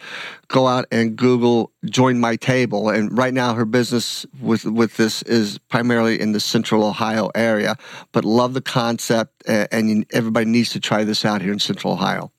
go 0.48 0.66
out 0.66 0.86
and 0.92 1.16
Google 1.16 1.72
join 1.84 2.20
my 2.20 2.36
table. 2.36 2.88
And 2.88 3.16
right 3.16 3.34
now 3.34 3.54
her 3.54 3.64
business 3.64 4.26
with, 4.40 4.64
with 4.64 4.96
this 4.96 5.22
is 5.22 5.58
primarily 5.68 6.20
in 6.20 6.32
the 6.32 6.40
central 6.40 6.84
Ohio 6.84 7.30
area, 7.34 7.76
but 8.12 8.24
love 8.24 8.54
the 8.54 8.60
concept 8.60 9.42
and 9.48 10.06
everybody 10.12 10.46
needs 10.46 10.70
to 10.70 10.80
try 10.80 11.04
this 11.04 11.24
out 11.24 11.42
here 11.42 11.52
in 11.52 11.58
central 11.58 11.94
Ohio. 11.94 12.32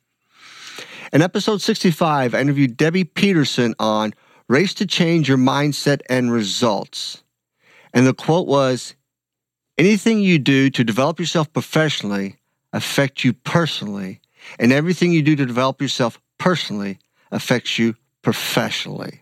In 1.12 1.24
episode 1.24 1.60
65, 1.60 2.36
I 2.36 2.40
interviewed 2.40 2.78
Debbie 2.78 3.04
Peterson 3.04 3.74
on 3.80 4.14
Race 4.48 4.76
to 4.76 4.86
Change 4.86 5.28
Your 5.28 5.40
Mindset 5.40 6.02
and 6.08 6.32
Results. 6.32 7.24
And 7.96 8.06
the 8.06 8.14
quote 8.14 8.48
was, 8.48 8.94
Anything 9.80 10.20
you 10.20 10.38
do 10.38 10.70
to 10.70 10.84
develop 10.84 11.20
yourself 11.20 11.52
professionally 11.52 12.36
affects 12.74 13.26
you 13.26 13.34
personally, 13.34 14.22
and 14.60 14.72
everything 14.72 15.12
you 15.12 15.24
do 15.24 15.36
to 15.36 15.48
develop 15.48 15.82
yourself 15.82 16.20
personally 16.38 17.00
affects 17.32 17.80
you 17.80 17.96
professionally. 18.22 19.19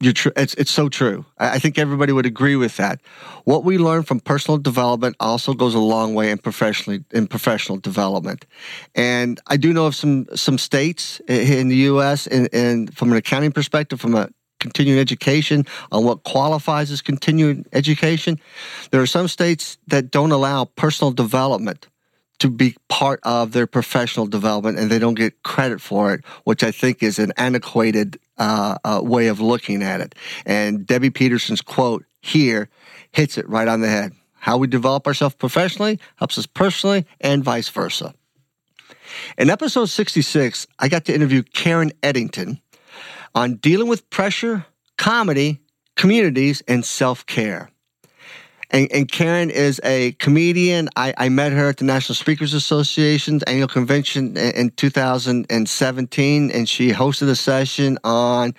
You're 0.00 0.14
it's, 0.36 0.54
it's 0.54 0.70
so 0.70 0.88
true. 0.88 1.24
I, 1.38 1.54
I 1.54 1.58
think 1.58 1.76
everybody 1.76 2.12
would 2.12 2.26
agree 2.26 2.54
with 2.54 2.76
that. 2.76 3.00
What 3.44 3.64
we 3.64 3.78
learn 3.78 4.04
from 4.04 4.20
personal 4.20 4.58
development 4.58 5.16
also 5.18 5.54
goes 5.54 5.74
a 5.74 5.80
long 5.80 6.14
way 6.14 6.30
in 6.30 6.38
professionally 6.38 7.04
in 7.10 7.26
professional 7.26 7.78
development. 7.78 8.46
And 8.94 9.40
I 9.48 9.56
do 9.56 9.72
know 9.72 9.86
of 9.86 9.96
some 9.96 10.26
some 10.36 10.56
states 10.56 11.20
eh, 11.26 11.58
in 11.58 11.68
the 11.68 11.76
U.S. 11.92 12.28
and, 12.28 12.48
and 12.52 12.96
from 12.96 13.10
an 13.10 13.18
accounting 13.18 13.50
perspective, 13.50 14.00
from 14.00 14.14
a 14.14 14.28
continuing 14.60 15.00
education 15.00 15.64
on 15.90 16.04
what 16.04 16.22
qualifies 16.22 16.90
as 16.90 17.02
continuing 17.02 17.64
education. 17.72 18.38
There 18.90 19.00
are 19.00 19.06
some 19.06 19.28
states 19.28 19.78
that 19.88 20.10
don't 20.10 20.32
allow 20.32 20.64
personal 20.64 21.12
development 21.12 21.88
to 22.38 22.48
be 22.48 22.76
part 22.88 23.20
of 23.24 23.52
their 23.52 23.66
professional 23.66 24.26
development 24.26 24.78
and 24.78 24.90
they 24.90 24.98
don't 24.98 25.14
get 25.14 25.42
credit 25.42 25.80
for 25.80 26.14
it, 26.14 26.24
which 26.44 26.62
I 26.62 26.70
think 26.70 27.02
is 27.02 27.18
an 27.18 27.32
antiquated 27.36 28.18
uh, 28.38 28.78
uh, 28.84 29.00
way 29.02 29.28
of 29.28 29.40
looking 29.40 29.82
at 29.82 30.00
it. 30.00 30.14
And 30.46 30.86
Debbie 30.86 31.10
Peterson's 31.10 31.60
quote 31.60 32.04
here 32.20 32.68
hits 33.12 33.38
it 33.38 33.48
right 33.48 33.68
on 33.68 33.80
the 33.80 33.88
head. 33.88 34.12
How 34.34 34.56
we 34.56 34.66
develop 34.66 35.06
ourselves 35.06 35.34
professionally 35.34 35.98
helps 36.16 36.38
us 36.38 36.46
personally 36.46 37.06
and 37.20 37.42
vice 37.42 37.68
versa. 37.68 38.14
In 39.36 39.50
episode 39.50 39.86
66, 39.86 40.66
I 40.78 40.88
got 40.88 41.04
to 41.06 41.14
interview 41.14 41.42
Karen 41.42 41.92
Eddington 42.02 42.60
on 43.34 43.56
dealing 43.56 43.88
with 43.88 44.08
pressure, 44.10 44.66
comedy, 44.96 45.60
communities, 45.96 46.62
and 46.68 46.84
self 46.84 47.26
care. 47.26 47.70
And, 48.70 48.90
and, 48.92 49.10
Karen 49.10 49.48
is 49.48 49.80
a 49.82 50.12
comedian. 50.12 50.90
I, 50.94 51.14
I, 51.16 51.28
met 51.30 51.52
her 51.52 51.68
at 51.68 51.78
the 51.78 51.84
National 51.84 52.14
Speakers 52.14 52.52
Association's 52.52 53.42
annual 53.44 53.68
convention 53.68 54.36
in, 54.36 54.54
in 54.54 54.70
2017, 54.70 56.50
and 56.50 56.68
she 56.68 56.90
hosted 56.90 57.30
a 57.30 57.36
session 57.36 57.98
on 58.04 58.54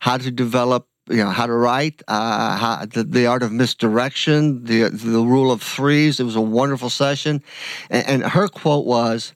how 0.00 0.16
to 0.16 0.30
develop, 0.30 0.88
you 1.10 1.18
know, 1.18 1.28
how 1.28 1.46
to 1.46 1.52
write, 1.52 2.02
uh, 2.08 2.56
how, 2.56 2.86
the, 2.86 3.04
the, 3.04 3.26
art 3.26 3.42
of 3.42 3.52
misdirection, 3.52 4.64
the 4.64 4.88
the 4.88 5.20
rule 5.20 5.52
of 5.52 5.60
threes. 5.60 6.20
It 6.20 6.24
was 6.24 6.36
a 6.36 6.40
wonderful 6.40 6.88
session, 6.88 7.42
and, 7.90 8.06
and 8.06 8.22
her 8.32 8.48
quote 8.48 8.86
was, 8.86 9.34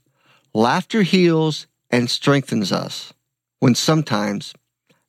"Laughter 0.55 1.03
heals 1.03 1.67
and 1.91 2.09
strengthens 2.09 2.73
us, 2.73 3.13
when 3.61 3.75
sometimes 3.75 4.55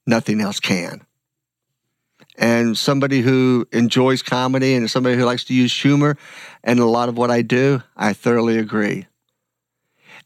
nothing 0.06 0.42
else 0.42 0.60
can." 0.60 1.06
And 2.38 2.78
somebody 2.78 3.22
who 3.22 3.68
enjoys 3.72 4.22
comedy 4.22 4.76
and 4.76 4.90
somebody 4.90 5.16
who 5.16 5.26
likes 5.26 5.44
to 5.46 5.54
use 5.54 5.74
humor 5.74 6.18
and 6.64 6.80
a 6.80 6.86
lot 6.86 7.10
of 7.10 7.18
what 7.18 7.32
I 7.32 7.42
do, 7.42 7.82
I 7.96 8.14
thoroughly 8.14 8.58
agree. 8.58 9.08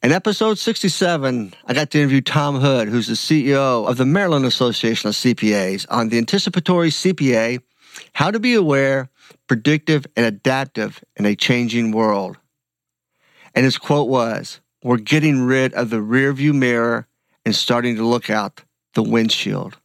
In 0.02 0.12
episode 0.12 0.58
67, 0.58 1.54
I 1.66 1.74
got 1.74 1.92
to 1.92 2.00
interview 2.00 2.22
Tom 2.22 2.62
Hood, 2.62 2.88
who's 2.88 3.08
the 3.08 3.14
CEO 3.16 3.86
of 3.88 3.98
the 3.98 4.06
Maryland 4.06 4.46
Association 4.46 5.10
of 5.10 5.16
CPAs, 5.16 5.86
on 5.90 6.08
the 6.08 6.18
anticipatory 6.18 6.90
CPA 6.90 7.60
how 8.14 8.32
to 8.32 8.40
be 8.40 8.54
aware, 8.54 9.10
predictive, 9.48 10.06
and 10.16 10.26
adaptive 10.26 11.04
in 11.16 11.26
a 11.26 11.36
changing 11.36 11.92
world. 11.92 12.38
And 13.54 13.66
his 13.66 13.78
quote 13.78 14.08
was 14.08 14.62
We're 14.84 14.98
getting 14.98 15.42
rid 15.42 15.74
of 15.74 15.90
the 15.90 15.98
rearview 15.98 16.54
mirror 16.54 17.08
and 17.46 17.56
starting 17.56 17.96
to 17.98 18.06
look 18.06 18.30
out 18.30 18.64
the 18.94 19.04
windshield. 19.04 19.78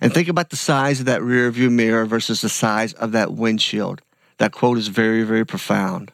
And 0.00 0.12
think 0.12 0.28
about 0.28 0.50
the 0.50 0.56
size 0.56 1.00
of 1.00 1.06
that 1.06 1.22
rear 1.22 1.50
view 1.50 1.70
mirror 1.70 2.06
versus 2.06 2.40
the 2.40 2.48
size 2.48 2.92
of 2.94 3.12
that 3.12 3.32
windshield. 3.32 4.02
That 4.38 4.52
quote 4.52 4.78
is 4.78 4.88
very, 4.88 5.22
very 5.22 5.44
profound. 5.44 6.12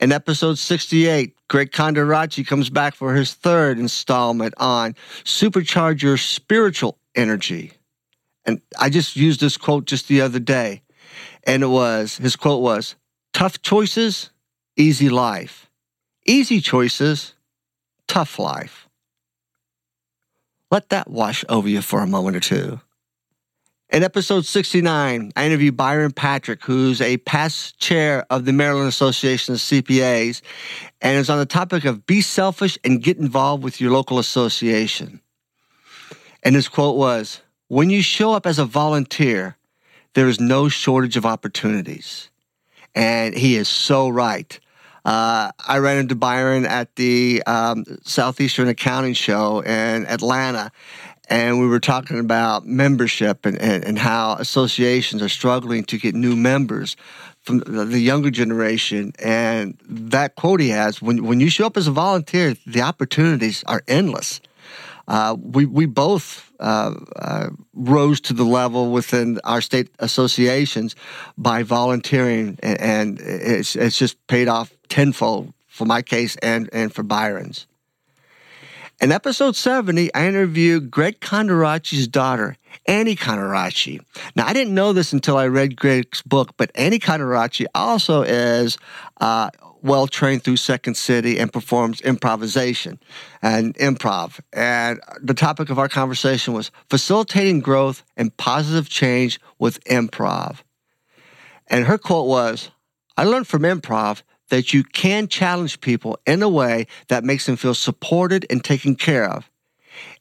In 0.00 0.12
episode 0.12 0.58
68, 0.58 1.34
Greg 1.48 1.70
Conderacci 1.70 2.46
comes 2.46 2.70
back 2.70 2.94
for 2.94 3.14
his 3.14 3.34
third 3.34 3.78
installment 3.78 4.54
on 4.56 4.94
Supercharge 5.24 6.02
Your 6.02 6.16
Spiritual 6.16 6.98
Energy. 7.14 7.72
And 8.44 8.60
I 8.78 8.90
just 8.90 9.16
used 9.16 9.40
this 9.40 9.56
quote 9.56 9.84
just 9.84 10.08
the 10.08 10.20
other 10.20 10.38
day. 10.38 10.82
And 11.44 11.62
it 11.62 11.68
was, 11.68 12.16
his 12.16 12.36
quote 12.36 12.62
was, 12.62 12.96
tough 13.32 13.62
choices, 13.62 14.30
easy 14.76 15.08
life. 15.08 15.70
Easy 16.26 16.60
choices, 16.60 17.34
tough 18.06 18.38
life. 18.38 18.81
Let 20.72 20.88
that 20.88 21.10
wash 21.10 21.44
over 21.50 21.68
you 21.68 21.82
for 21.82 22.00
a 22.00 22.06
moment 22.06 22.34
or 22.34 22.40
two. 22.40 22.80
In 23.90 24.02
episode 24.02 24.46
69, 24.46 25.30
I 25.36 25.44
interviewed 25.44 25.76
Byron 25.76 26.12
Patrick, 26.12 26.64
who's 26.64 27.02
a 27.02 27.18
past 27.18 27.78
chair 27.78 28.24
of 28.30 28.46
the 28.46 28.54
Maryland 28.54 28.88
Association 28.88 29.52
of 29.52 29.60
CPAs, 29.60 30.40
and 31.02 31.18
is 31.18 31.28
on 31.28 31.36
the 31.36 31.44
topic 31.44 31.84
of 31.84 32.06
be 32.06 32.22
selfish 32.22 32.78
and 32.84 33.02
get 33.02 33.18
involved 33.18 33.62
with 33.62 33.82
your 33.82 33.90
local 33.90 34.18
association. 34.18 35.20
And 36.42 36.54
his 36.54 36.68
quote 36.68 36.96
was 36.96 37.42
When 37.68 37.90
you 37.90 38.00
show 38.00 38.32
up 38.32 38.46
as 38.46 38.58
a 38.58 38.64
volunteer, 38.64 39.58
there 40.14 40.26
is 40.26 40.40
no 40.40 40.70
shortage 40.70 41.18
of 41.18 41.26
opportunities. 41.26 42.30
And 42.94 43.34
he 43.34 43.56
is 43.56 43.68
so 43.68 44.08
right. 44.08 44.58
Uh, 45.04 45.50
I 45.66 45.78
ran 45.78 45.98
into 45.98 46.14
Byron 46.14 46.64
at 46.64 46.94
the 46.96 47.42
um, 47.46 47.84
Southeastern 48.04 48.68
Accounting 48.68 49.14
Show 49.14 49.60
in 49.60 50.06
Atlanta, 50.06 50.70
and 51.28 51.60
we 51.60 51.66
were 51.66 51.80
talking 51.80 52.18
about 52.18 52.66
membership 52.66 53.44
and, 53.44 53.60
and, 53.60 53.84
and 53.84 53.98
how 53.98 54.34
associations 54.34 55.22
are 55.22 55.28
struggling 55.28 55.84
to 55.84 55.98
get 55.98 56.14
new 56.14 56.36
members 56.36 56.96
from 57.40 57.58
the 57.58 57.98
younger 57.98 58.30
generation. 58.30 59.12
And 59.18 59.76
that 59.88 60.36
quote 60.36 60.60
he 60.60 60.68
has 60.68 61.02
when, 61.02 61.24
when 61.24 61.40
you 61.40 61.50
show 61.50 61.66
up 61.66 61.76
as 61.76 61.88
a 61.88 61.92
volunteer, 61.92 62.54
the 62.66 62.82
opportunities 62.82 63.64
are 63.66 63.82
endless. 63.88 64.40
Uh, 65.08 65.36
we, 65.40 65.66
we 65.66 65.86
both 65.86 66.52
uh, 66.60 66.94
uh, 67.16 67.48
rose 67.74 68.20
to 68.20 68.32
the 68.32 68.44
level 68.44 68.90
within 68.90 69.40
our 69.44 69.60
state 69.60 69.90
associations 69.98 70.94
by 71.36 71.62
volunteering, 71.62 72.58
and, 72.62 73.20
it's, 73.20 73.76
it's 73.76 73.98
just 73.98 74.24
paid 74.26 74.48
off 74.48 74.72
tenfold 74.88 75.52
for 75.66 75.84
my 75.86 76.02
case 76.02 76.36
and, 76.36 76.68
and 76.72 76.94
for 76.94 77.02
Byron's. 77.02 77.66
In 79.00 79.10
episode 79.10 79.56
70, 79.56 80.14
I 80.14 80.28
interviewed 80.28 80.88
Greg 80.88 81.18
Conderacci's 81.18 82.06
daughter, 82.06 82.56
Annie 82.86 83.16
Conderacci. 83.16 84.00
Now, 84.36 84.46
I 84.46 84.52
didn't 84.52 84.74
know 84.74 84.92
this 84.92 85.12
until 85.12 85.36
I 85.36 85.48
read 85.48 85.74
Greg's 85.74 86.22
book, 86.22 86.54
but 86.56 86.70
Annie 86.76 87.00
Conderacci 87.00 87.66
also 87.74 88.22
is 88.22 88.78
uh, 89.20 89.50
well 89.82 90.06
trained 90.06 90.44
through 90.44 90.56
Second 90.56 90.96
City 90.96 91.38
and 91.38 91.52
performs 91.52 92.00
improvisation 92.00 92.98
and 93.42 93.74
improv. 93.74 94.40
And 94.52 95.00
the 95.20 95.34
topic 95.34 95.70
of 95.70 95.78
our 95.78 95.88
conversation 95.88 96.54
was 96.54 96.70
facilitating 96.88 97.60
growth 97.60 98.04
and 98.16 98.36
positive 98.36 98.88
change 98.88 99.40
with 99.58 99.82
improv. 99.84 100.58
And 101.66 101.86
her 101.86 101.98
quote 101.98 102.28
was 102.28 102.70
I 103.16 103.24
learned 103.24 103.48
from 103.48 103.62
improv 103.62 104.22
that 104.50 104.72
you 104.72 104.84
can 104.84 105.28
challenge 105.28 105.80
people 105.80 106.18
in 106.26 106.42
a 106.42 106.48
way 106.48 106.86
that 107.08 107.24
makes 107.24 107.46
them 107.46 107.56
feel 107.56 107.74
supported 107.74 108.46
and 108.50 108.62
taken 108.62 108.94
care 108.94 109.28
of. 109.28 109.50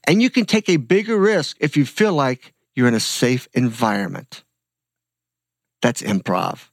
And 0.06 0.21
you 0.21 0.30
can 0.30 0.45
take 0.45 0.69
a 0.69 0.78
bigger 0.78 1.17
risk 1.17 1.58
if 1.60 1.78
you 1.78 1.86
feel 1.86 2.13
like 2.13 2.54
you're 2.74 2.88
in 2.88 2.93
a 2.93 3.00
safe 3.00 3.47
environment. 3.54 4.43
That's 5.82 6.02
improv. 6.02 6.70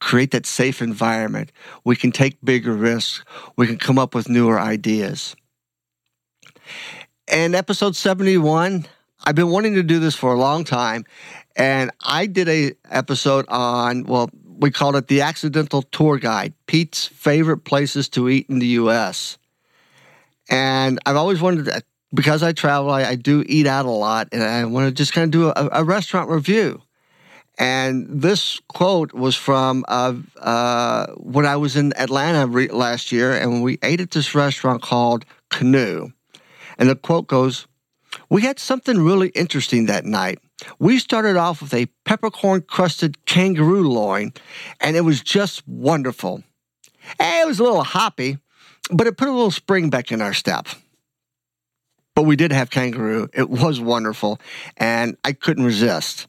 Create 0.00 0.30
that 0.30 0.46
safe 0.46 0.80
environment. 0.80 1.52
We 1.84 1.96
can 1.96 2.12
take 2.12 2.38
bigger 2.44 2.72
risks. 2.72 3.24
We 3.56 3.66
can 3.66 3.78
come 3.78 3.98
up 3.98 4.14
with 4.14 4.28
newer 4.28 4.60
ideas. 4.60 5.34
And 7.26 7.54
episode 7.54 7.96
71, 7.96 8.86
I've 9.24 9.34
been 9.34 9.50
wanting 9.50 9.74
to 9.74 9.82
do 9.82 9.98
this 9.98 10.14
for 10.14 10.32
a 10.32 10.38
long 10.38 10.64
time. 10.64 11.04
And 11.56 11.90
I 12.00 12.26
did 12.26 12.48
a 12.48 12.72
episode 12.88 13.44
on, 13.48 14.04
well, 14.04 14.30
we 14.58 14.70
called 14.70 14.96
it 14.96 15.08
the 15.08 15.20
Accidental 15.22 15.82
Tour 15.82 16.18
Guide 16.18 16.54
Pete's 16.66 17.06
favorite 17.06 17.58
places 17.58 18.08
to 18.10 18.28
eat 18.28 18.46
in 18.48 18.58
the 18.58 18.66
U.S. 18.66 19.38
And 20.48 20.98
I've 21.06 21.16
always 21.16 21.40
wanted 21.40 21.66
to, 21.66 21.82
because 22.14 22.42
I 22.42 22.52
travel, 22.52 22.90
I, 22.90 23.04
I 23.04 23.14
do 23.14 23.44
eat 23.46 23.66
out 23.66 23.86
a 23.86 23.90
lot, 23.90 24.28
and 24.32 24.42
I 24.42 24.64
want 24.64 24.88
to 24.88 24.92
just 24.92 25.12
kind 25.12 25.24
of 25.24 25.30
do 25.30 25.48
a, 25.48 25.80
a, 25.80 25.84
restaurant 25.84 26.30
review. 26.30 26.82
And 27.58 28.06
this 28.22 28.60
quote 28.68 29.12
was 29.12 29.34
from 29.34 29.84
uh, 29.88 30.14
uh, 30.38 31.08
when 31.16 31.44
I 31.44 31.56
was 31.56 31.74
in 31.74 31.92
Atlanta 31.98 32.46
re- 32.46 32.68
last 32.68 33.10
year, 33.10 33.32
and 33.32 33.62
we 33.64 33.78
ate 33.82 34.00
at 34.00 34.12
this 34.12 34.34
restaurant 34.34 34.80
called 34.80 35.24
Canoe. 35.50 36.10
And 36.78 36.88
the 36.88 36.94
quote 36.94 37.26
goes, 37.26 37.66
We 38.30 38.42
had 38.42 38.60
something 38.60 39.04
really 39.04 39.30
interesting 39.30 39.86
that 39.86 40.04
night. 40.04 40.38
We 40.78 41.00
started 41.00 41.36
off 41.36 41.60
with 41.60 41.74
a 41.74 41.86
peppercorn 42.04 42.62
crusted 42.62 43.24
kangaroo 43.26 43.88
loin, 43.88 44.32
and 44.80 44.96
it 44.96 45.00
was 45.02 45.20
just 45.20 45.66
wonderful. 45.66 46.44
And 47.18 47.42
it 47.42 47.46
was 47.46 47.58
a 47.58 47.64
little 47.64 47.82
hoppy, 47.82 48.38
but 48.90 49.08
it 49.08 49.16
put 49.16 49.28
a 49.28 49.32
little 49.32 49.50
spring 49.50 49.90
back 49.90 50.12
in 50.12 50.22
our 50.22 50.34
step. 50.34 50.66
But 52.14 52.22
we 52.22 52.36
did 52.36 52.52
have 52.52 52.70
kangaroo. 52.70 53.28
It 53.32 53.50
was 53.50 53.80
wonderful, 53.80 54.40
and 54.76 55.16
I 55.24 55.32
couldn't 55.32 55.64
resist. 55.64 56.28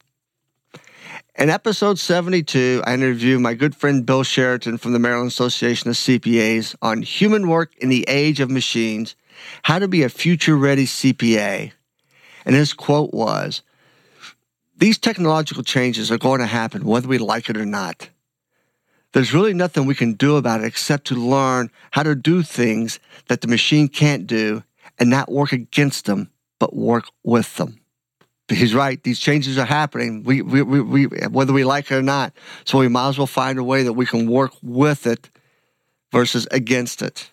In 1.40 1.50
episode 1.50 1.98
72, 1.98 2.84
I 2.86 2.94
interview 2.96 3.40
my 3.40 3.54
good 3.54 3.74
friend 3.74 4.06
Bill 4.06 4.24
Sheridan 4.24 4.78
from 4.78 4.92
the 4.92 5.00
Maryland 5.00 5.30
Association 5.30 5.90
of 5.90 5.96
CPAs 5.96 6.76
on 6.82 7.02
human 7.02 7.48
work 7.48 7.74
in 7.78 7.88
the 7.88 8.04
age 8.10 8.42
of 8.42 8.52
machines, 8.52 9.16
how 9.64 9.80
to 9.80 9.88
be 9.88 10.04
a 10.04 10.10
future 10.10 10.58
ready 10.58 10.86
CPA. 10.86 11.72
And 12.44 12.56
his 12.56 12.74
quote 12.74 13.14
was 13.14 13.62
These 14.76 14.98
technological 14.98 15.64
changes 15.64 16.12
are 16.12 16.18
going 16.18 16.42
to 16.42 16.46
happen 16.46 16.84
whether 16.84 17.08
we 17.08 17.20
like 17.20 17.50
it 17.50 17.56
or 17.56 17.66
not. 17.66 18.10
There's 19.14 19.34
really 19.34 19.54
nothing 19.54 19.86
we 19.86 19.96
can 19.96 20.16
do 20.16 20.36
about 20.36 20.60
it 20.60 20.68
except 20.68 21.08
to 21.08 21.16
learn 21.16 21.72
how 21.92 22.04
to 22.04 22.16
do 22.16 22.44
things 22.44 23.00
that 23.30 23.40
the 23.40 23.48
machine 23.48 23.88
can't 23.88 24.28
do 24.28 24.66
and 24.98 25.10
not 25.10 25.32
work 25.32 25.54
against 25.54 26.04
them, 26.04 26.32
but 26.60 26.76
work 26.76 27.06
with 27.24 27.56
them. 27.56 27.80
He's 28.50 28.74
right. 28.74 29.02
These 29.04 29.20
changes 29.20 29.58
are 29.58 29.66
happening, 29.66 30.24
we, 30.24 30.42
we, 30.42 30.62
we, 30.62 30.82
we, 30.82 31.06
whether 31.30 31.54
we 31.54 31.64
like 31.64 31.92
it 31.92 31.96
or 31.96 32.02
not. 32.02 32.34
So 32.66 32.80
we 32.80 32.88
might 32.88 33.10
as 33.10 33.18
well 33.18 33.28
find 33.28 33.60
a 33.60 33.64
way 33.64 33.84
that 33.84 33.94
we 33.94 34.06
can 34.06 34.30
work 34.30 34.54
with 34.62 35.06
it 35.06 35.30
versus 36.12 36.48
against 36.52 37.02
it. 37.02 37.32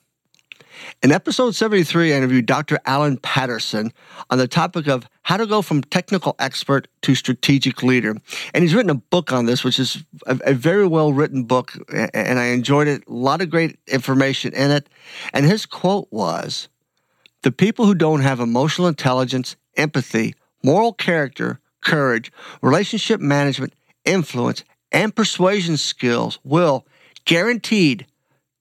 In 1.03 1.13
episode 1.13 1.55
73, 1.55 2.13
I 2.13 2.17
interviewed 2.17 2.47
Dr. 2.47 2.79
Alan 2.85 3.17
Patterson 3.17 3.93
on 4.31 4.39
the 4.39 4.49
topic 4.49 4.87
of 4.87 5.09
how 5.23 5.37
to 5.37 5.47
go 5.47 5.63
from 5.63 5.83
technical 5.83 6.37
expert 6.39 6.89
to 7.03 7.15
strategic 7.15 7.83
leader. 7.83 8.17
And 8.55 8.63
he's 8.63 8.75
written 8.75 8.91
a 8.91 8.95
book 8.95 9.33
on 9.33 9.47
this, 9.47 9.65
which 9.65 9.79
is 9.79 10.05
a, 10.27 10.39
a, 10.45 10.55
very 10.55 10.87
well 10.87 11.13
written 11.13 11.45
book, 11.45 11.73
and 11.93 12.39
I 12.39 12.47
enjoyed 12.47 12.89
it. 12.89 13.05
A 13.09 13.13
lot 13.13 13.41
of 13.41 13.51
great 13.51 13.79
information 13.87 14.55
in 14.55 14.71
it. 14.71 14.89
And 15.33 15.47
his 15.47 15.67
quote 15.67 16.09
was 16.11 16.69
The 17.43 17.53
people 17.53 17.87
who 17.87 17.95
don't 17.95 18.21
have 18.21 18.41
emotional 18.41 18.89
intelligence, 18.89 19.57
empathy, 19.77 20.35
moral 20.67 20.93
character, 20.93 21.61
courage, 21.81 22.33
relationship 22.61 23.21
management, 23.21 23.73
influence, 24.05 24.65
and 24.91 25.15
persuasion 25.15 25.77
skills 25.77 26.41
will 26.43 26.85
guaranteed 27.25 28.05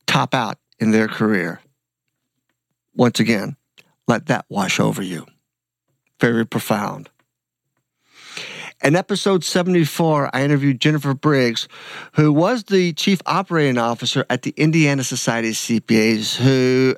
top 0.06 0.36
out 0.36 0.60
in 0.80 0.92
their 0.92 1.08
career. 1.08 1.60
Once 2.94 3.20
again, 3.20 3.58
let 4.08 4.28
that 4.28 4.46
wash 4.50 4.80
over 4.80 5.02
you. 5.02 5.26
Very 6.22 6.46
profound. 6.46 7.10
In 8.84 8.96
episode 8.96 9.44
74, 9.44 10.30
I 10.32 10.44
interviewed 10.44 10.80
Jennifer 10.80 11.16
Briggs, 11.16 11.68
who 12.14 12.32
was 12.32 12.66
the 12.66 12.94
chief 12.94 13.20
operating 13.26 13.80
officer 13.80 14.26
at 14.30 14.44
the 14.44 14.54
Indiana 14.58 15.04
Society 15.04 15.50
of 15.50 15.56
CPAs, 15.56 16.36
who 16.36 16.96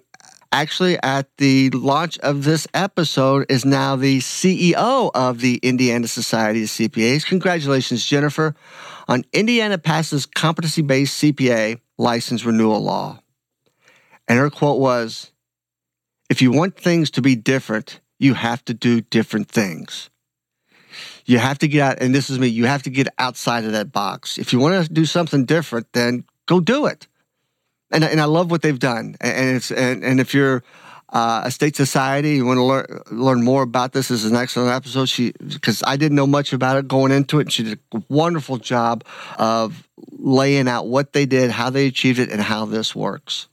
actually 0.52 0.98
at 1.02 1.30
the 1.38 1.70
launch 1.72 2.18
of 2.20 2.44
this 2.44 2.68
episode 2.74 3.46
is 3.50 3.66
now 3.66 3.96
the 3.96 4.20
CEO 4.20 5.12
of 5.14 5.40
the 5.40 5.60
Indiana 5.64 6.08
Society 6.08 6.64
of 6.64 6.70
CPAs. 6.70 7.26
Congratulations, 7.26 8.06
Jennifer, 8.06 8.56
on 9.08 9.24
Indiana 9.34 9.78
passes 9.78 10.26
competency 10.26 10.82
based 10.82 11.22
CPA 11.22 11.80
license 11.98 12.46
renewal 12.46 12.82
law. 12.82 13.20
And 14.28 14.38
her 14.38 14.50
quote 14.50 14.80
was 14.80 15.32
if 16.30 16.42
you 16.42 16.52
want 16.52 16.76
things 16.78 17.12
to 17.12 17.22
be 17.22 17.36
different, 17.36 18.00
you 18.20 18.34
have 18.34 18.64
to 18.66 18.74
do 18.74 19.02
different 19.02 19.50
things. 19.50 20.10
You 21.26 21.40
have 21.40 21.60
to 21.60 21.68
get 21.68 21.82
out, 21.82 22.02
and 22.02 22.16
this 22.16 22.30
is 22.30 22.40
me, 22.40 22.48
you 22.48 22.66
have 22.66 22.84
to 22.84 22.90
get 22.90 23.08
outside 23.20 23.66
of 23.66 23.74
that 23.74 23.92
box. 23.92 24.38
If 24.38 24.54
you 24.54 24.60
want 24.60 24.86
to 24.86 24.92
do 24.92 25.06
something 25.06 25.46
different, 25.46 25.92
then 25.94 26.24
go 26.46 26.60
do 26.60 26.86
it. 26.86 27.08
And, 27.92 28.04
and 28.04 28.20
I 28.20 28.26
love 28.26 28.52
what 28.52 28.62
they've 28.62 28.78
done. 28.78 29.16
And, 29.22 29.58
it's, 29.58 29.72
and, 29.72 30.04
and 30.04 30.20
if 30.20 30.34
you're 30.34 30.64
uh, 31.10 31.44
a 31.46 31.52
state 31.52 31.76
society, 31.76 32.36
you 32.36 32.46
want 32.46 32.58
to 32.58 32.64
learn, 32.64 33.02
learn 33.12 33.44
more 33.44 33.64
about 33.64 33.94
this, 33.94 34.10
this 34.10 34.24
is 34.24 34.32
an 34.32 34.38
excellent 34.38 34.72
episode. 34.72 35.08
She, 35.08 35.32
because 35.40 35.84
I 35.86 35.96
didn't 35.96 36.16
know 36.16 36.28
much 36.28 36.52
about 36.52 36.78
it 36.78 36.88
going 36.88 37.12
into 37.12 37.40
it. 37.40 37.44
And 37.44 37.54
she 37.54 37.64
did 37.64 37.80
a 37.94 38.04
wonderful 38.10 38.58
job 38.58 39.06
of 39.38 39.88
laying 40.12 40.68
out 40.68 40.88
what 40.88 41.14
they 41.14 41.26
did, 41.26 41.52
how 41.52 41.70
they 41.70 41.88
achieved 41.88 42.20
it, 42.20 42.30
and 42.30 42.42
how 42.42 42.66
this 42.66 42.94
works. 42.94 43.48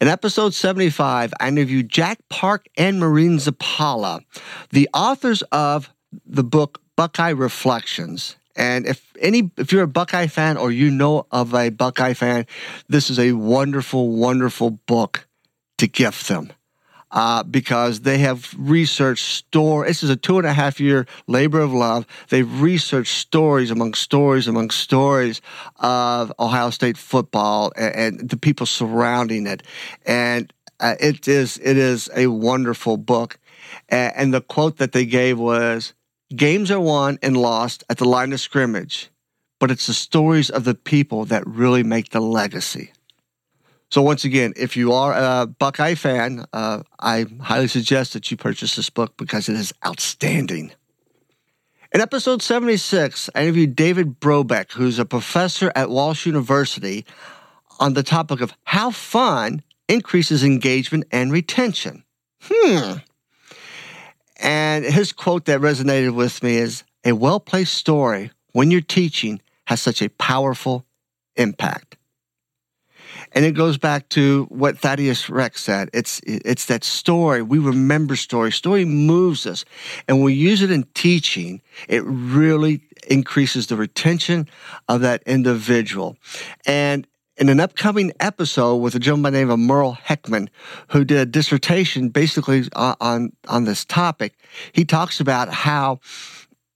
In 0.00 0.08
episode 0.08 0.52
75, 0.52 1.32
I 1.40 1.48
interviewed 1.48 1.88
Jack 1.88 2.18
Park 2.28 2.68
and 2.76 3.00
Maureen 3.00 3.38
Zappala, 3.38 4.24
the 4.70 4.88
authors 4.92 5.40
of 5.52 5.90
the 6.26 6.44
book 6.44 6.82
Buckeye 6.96 7.30
Reflections. 7.30 8.36
And 8.56 8.86
if 8.86 9.12
any 9.20 9.50
if 9.56 9.72
you're 9.72 9.82
a 9.82 9.88
Buckeye 9.88 10.26
fan 10.26 10.56
or 10.56 10.72
you 10.72 10.90
know 10.90 11.26
of 11.30 11.54
a 11.54 11.68
Buckeye 11.68 12.14
fan, 12.14 12.46
this 12.88 13.10
is 13.10 13.18
a 13.18 13.32
wonderful, 13.32 14.08
wonderful 14.10 14.70
book 14.70 15.28
to 15.78 15.86
gift 15.86 16.28
them 16.28 16.52
uh, 17.10 17.42
because 17.42 18.00
they 18.00 18.18
have 18.18 18.54
researched 18.58 19.24
story. 19.24 19.88
This 19.88 20.02
is 20.02 20.10
a 20.10 20.16
two 20.16 20.38
and 20.38 20.46
a 20.46 20.52
half 20.52 20.80
year 20.80 21.06
labor 21.26 21.60
of 21.60 21.72
love. 21.72 22.06
They've 22.28 22.60
researched 22.60 23.14
stories 23.14 23.70
among 23.70 23.94
stories 23.94 24.48
among 24.48 24.70
stories 24.70 25.40
of 25.76 26.32
Ohio 26.38 26.70
State 26.70 26.96
football 26.96 27.72
and, 27.76 27.94
and 28.20 28.30
the 28.30 28.36
people 28.36 28.66
surrounding 28.66 29.46
it, 29.46 29.62
and 30.04 30.52
uh, 30.80 30.94
it 31.00 31.28
is 31.28 31.58
it 31.62 31.76
is 31.76 32.10
a 32.14 32.26
wonderful 32.28 32.96
book. 32.96 33.38
And, 33.88 34.12
and 34.16 34.34
the 34.34 34.40
quote 34.40 34.78
that 34.78 34.92
they 34.92 35.06
gave 35.06 35.38
was, 35.38 35.94
"Games 36.34 36.70
are 36.70 36.80
won 36.80 37.18
and 37.22 37.36
lost 37.36 37.84
at 37.88 37.98
the 37.98 38.04
line 38.04 38.32
of 38.32 38.40
scrimmage." 38.40 39.10
But 39.58 39.70
it's 39.70 39.86
the 39.86 39.94
stories 39.94 40.50
of 40.50 40.64
the 40.64 40.74
people 40.74 41.24
that 41.26 41.46
really 41.46 41.82
make 41.82 42.10
the 42.10 42.20
legacy. 42.20 42.92
So 43.90 44.02
once 44.02 44.24
again, 44.24 44.52
if 44.56 44.76
you 44.76 44.92
are 44.92 45.12
a 45.14 45.46
Buckeye 45.46 45.94
fan, 45.94 46.44
uh, 46.52 46.82
I 46.98 47.26
highly 47.40 47.68
suggest 47.68 48.12
that 48.12 48.30
you 48.30 48.36
purchase 48.36 48.76
this 48.76 48.90
book 48.90 49.16
because 49.16 49.48
it 49.48 49.54
is 49.54 49.72
outstanding. 49.86 50.72
In 51.94 52.00
episode 52.00 52.42
76, 52.42 53.30
I 53.34 53.42
interviewed 53.42 53.76
David 53.76 54.20
Brobeck, 54.20 54.72
who's 54.72 54.98
a 54.98 55.04
professor 55.04 55.72
at 55.76 55.88
Walsh 55.88 56.26
University, 56.26 57.06
on 57.78 57.94
the 57.94 58.02
topic 58.02 58.40
of 58.40 58.52
how 58.64 58.90
fun 58.90 59.62
increases 59.88 60.42
engagement 60.42 61.04
and 61.12 61.30
retention. 61.30 62.02
Hmm. 62.42 62.98
And 64.38 64.84
his 64.84 65.12
quote 65.12 65.46
that 65.46 65.60
resonated 65.60 66.14
with 66.14 66.42
me 66.42 66.56
is 66.56 66.84
A 67.04 67.12
well 67.12 67.40
placed 67.40 67.74
story 67.74 68.30
when 68.52 68.70
you're 68.70 68.80
teaching 68.80 69.40
has 69.66 69.80
such 69.80 70.02
a 70.02 70.10
powerful 70.10 70.84
impact. 71.36 71.96
And 73.32 73.44
it 73.44 73.52
goes 73.52 73.76
back 73.76 74.08
to 74.10 74.44
what 74.48 74.78
Thaddeus 74.78 75.28
Rex 75.28 75.62
said. 75.62 75.90
It's 75.92 76.20
it's 76.24 76.66
that 76.66 76.84
story. 76.84 77.42
We 77.42 77.58
remember 77.58 78.16
story. 78.16 78.52
Story 78.52 78.84
moves 78.84 79.46
us. 79.46 79.64
And 80.08 80.22
we 80.22 80.34
use 80.34 80.62
it 80.62 80.70
in 80.70 80.84
teaching, 80.94 81.60
it 81.88 82.02
really 82.04 82.82
increases 83.08 83.66
the 83.66 83.76
retention 83.76 84.48
of 84.88 85.00
that 85.02 85.22
individual. 85.24 86.16
And 86.64 87.06
in 87.36 87.48
an 87.48 87.60
upcoming 87.60 88.12
episode 88.18 88.76
with 88.76 88.94
a 88.94 88.98
gentleman 88.98 89.22
by 89.22 89.30
the 89.30 89.38
name 89.38 89.50
of 89.50 89.58
Merle 89.58 89.98
Heckman, 90.06 90.48
who 90.88 91.04
did 91.04 91.18
a 91.18 91.26
dissertation 91.26 92.08
basically 92.08 92.64
uh, 92.74 92.94
on, 93.00 93.32
on 93.48 93.64
this 93.64 93.84
topic, 93.84 94.34
he 94.72 94.84
talks 94.84 95.20
about 95.20 95.52
how 95.52 96.00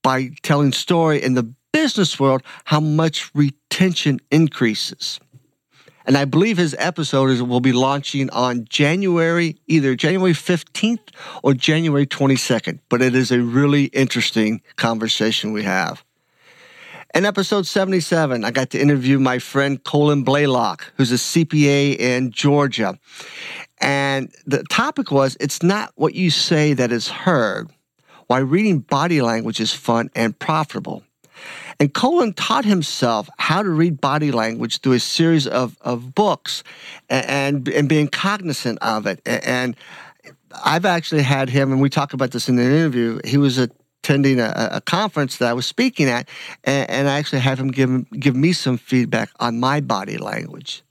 by 0.03 0.29
telling 0.41 0.71
story 0.71 1.21
in 1.21 1.33
the 1.33 1.51
business 1.71 2.19
world, 2.19 2.43
how 2.65 2.79
much 2.79 3.33
retention 3.33 4.19
increases. 4.29 5.19
And 6.05 6.17
I 6.17 6.25
believe 6.25 6.57
his 6.57 6.75
episode 6.79 7.29
is, 7.29 7.43
will 7.43 7.59
be 7.59 7.73
launching 7.73 8.29
on 8.31 8.65
January, 8.65 9.57
either 9.67 9.95
January 9.95 10.33
15th 10.33 11.09
or 11.43 11.53
January 11.53 12.07
22nd. 12.07 12.79
But 12.89 13.01
it 13.01 13.15
is 13.15 13.31
a 13.31 13.39
really 13.39 13.85
interesting 13.85 14.61
conversation 14.77 15.53
we 15.53 15.63
have. 15.63 16.03
In 17.13 17.25
episode 17.25 17.67
77, 17.67 18.45
I 18.45 18.51
got 18.51 18.69
to 18.69 18.79
interview 18.79 19.19
my 19.19 19.37
friend 19.37 19.83
Colin 19.83 20.23
Blaylock, 20.23 20.93
who's 20.95 21.11
a 21.11 21.15
CPA 21.15 21.97
in 21.97 22.31
Georgia. 22.31 22.97
And 23.79 24.33
the 24.45 24.63
topic 24.63 25.11
was 25.11 25.35
it's 25.41 25.61
not 25.61 25.91
what 25.95 26.15
you 26.15 26.29
say 26.29 26.71
that 26.73 26.89
is 26.89 27.09
heard, 27.09 27.69
why 28.27 28.39
reading 28.39 28.79
body 28.79 29.21
language 29.21 29.59
is 29.59 29.73
fun 29.73 30.09
and 30.15 30.39
profitable. 30.39 31.03
And 31.81 31.93
Colin 31.93 32.31
taught 32.31 32.63
himself 32.63 33.29
how 33.37 33.61
to 33.61 33.69
read 33.69 33.99
body 33.99 34.31
language 34.31 34.79
through 34.79 34.93
a 34.93 34.99
series 34.99 35.47
of, 35.47 35.75
of 35.81 36.15
books 36.15 36.63
and, 37.09 37.67
and 37.67 37.89
being 37.89 38.07
cognizant 38.07 38.79
of 38.81 39.05
it. 39.05 39.19
And 39.25 39.75
I've 40.63 40.85
actually 40.85 41.23
had 41.23 41.49
him, 41.49 41.73
and 41.73 41.81
we 41.81 41.89
talk 41.89 42.13
about 42.13 42.31
this 42.31 42.47
in 42.47 42.55
the 42.55 42.63
interview. 42.63 43.19
He 43.25 43.37
was 43.37 43.57
attending 44.03 44.39
a, 44.39 44.69
a 44.71 44.81
conference 44.81 45.37
that 45.37 45.49
I 45.49 45.53
was 45.53 45.65
speaking 45.65 46.09
at, 46.09 46.27
and, 46.63 46.89
and 46.89 47.09
I 47.09 47.17
actually 47.19 47.39
had 47.39 47.59
him 47.59 47.69
give, 47.69 48.09
give 48.11 48.35
me 48.35 48.51
some 48.51 48.77
feedback 48.77 49.29
on 49.39 49.59
my 49.59 49.79
body 49.79 50.17
language. 50.17 50.83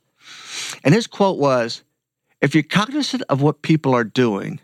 And 0.85 0.95
his 0.95 1.07
quote 1.07 1.39
was 1.39 1.83
If 2.41 2.55
you're 2.55 2.63
cognizant 2.63 3.23
of 3.29 3.43
what 3.43 3.63
people 3.63 3.95
are 3.95 4.05
doing, 4.05 4.61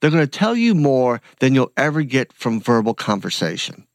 they're 0.00 0.10
going 0.10 0.24
to 0.24 0.38
tell 0.38 0.56
you 0.56 0.74
more 0.74 1.20
than 1.40 1.54
you'll 1.54 1.72
ever 1.76 2.02
get 2.02 2.32
from 2.32 2.60
verbal 2.60 2.94
conversation. 2.94 3.86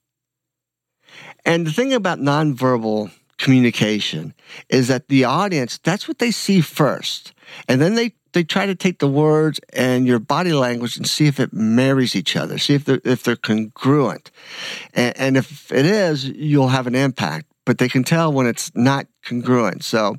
And 1.43 1.65
the 1.65 1.71
thing 1.71 1.93
about 1.93 2.19
nonverbal 2.19 3.11
communication 3.37 4.33
is 4.69 4.87
that 4.87 5.07
the 5.07 5.23
audience, 5.23 5.79
that's 5.79 6.07
what 6.07 6.19
they 6.19 6.31
see 6.31 6.61
first. 6.61 7.33
And 7.67 7.81
then 7.81 7.95
they, 7.95 8.13
they 8.35 8.43
try 8.43 8.65
to 8.65 8.75
take 8.75 8.99
the 8.99 9.07
words 9.07 9.61
and 9.73 10.05
your 10.05 10.19
body 10.19 10.51
language 10.51 10.97
and 10.97 11.07
see 11.07 11.25
if 11.25 11.39
it 11.39 11.53
marries 11.53 12.15
each 12.15 12.35
other, 12.35 12.57
see 12.57 12.75
if 12.75 12.83
they're, 12.83 13.01
if 13.05 13.23
they're 13.23 13.37
congruent. 13.37 14.29
And, 14.93 15.17
and 15.17 15.37
if 15.37 15.71
it 15.71 15.85
is, 15.85 16.25
you'll 16.25 16.67
have 16.67 16.85
an 16.85 16.95
impact. 16.95 17.47
But 17.63 17.77
they 17.79 17.89
can 17.89 18.03
tell 18.03 18.31
when 18.31 18.45
it's 18.45 18.75
not 18.75 19.07
congruent. 19.23 19.83
So 19.83 20.17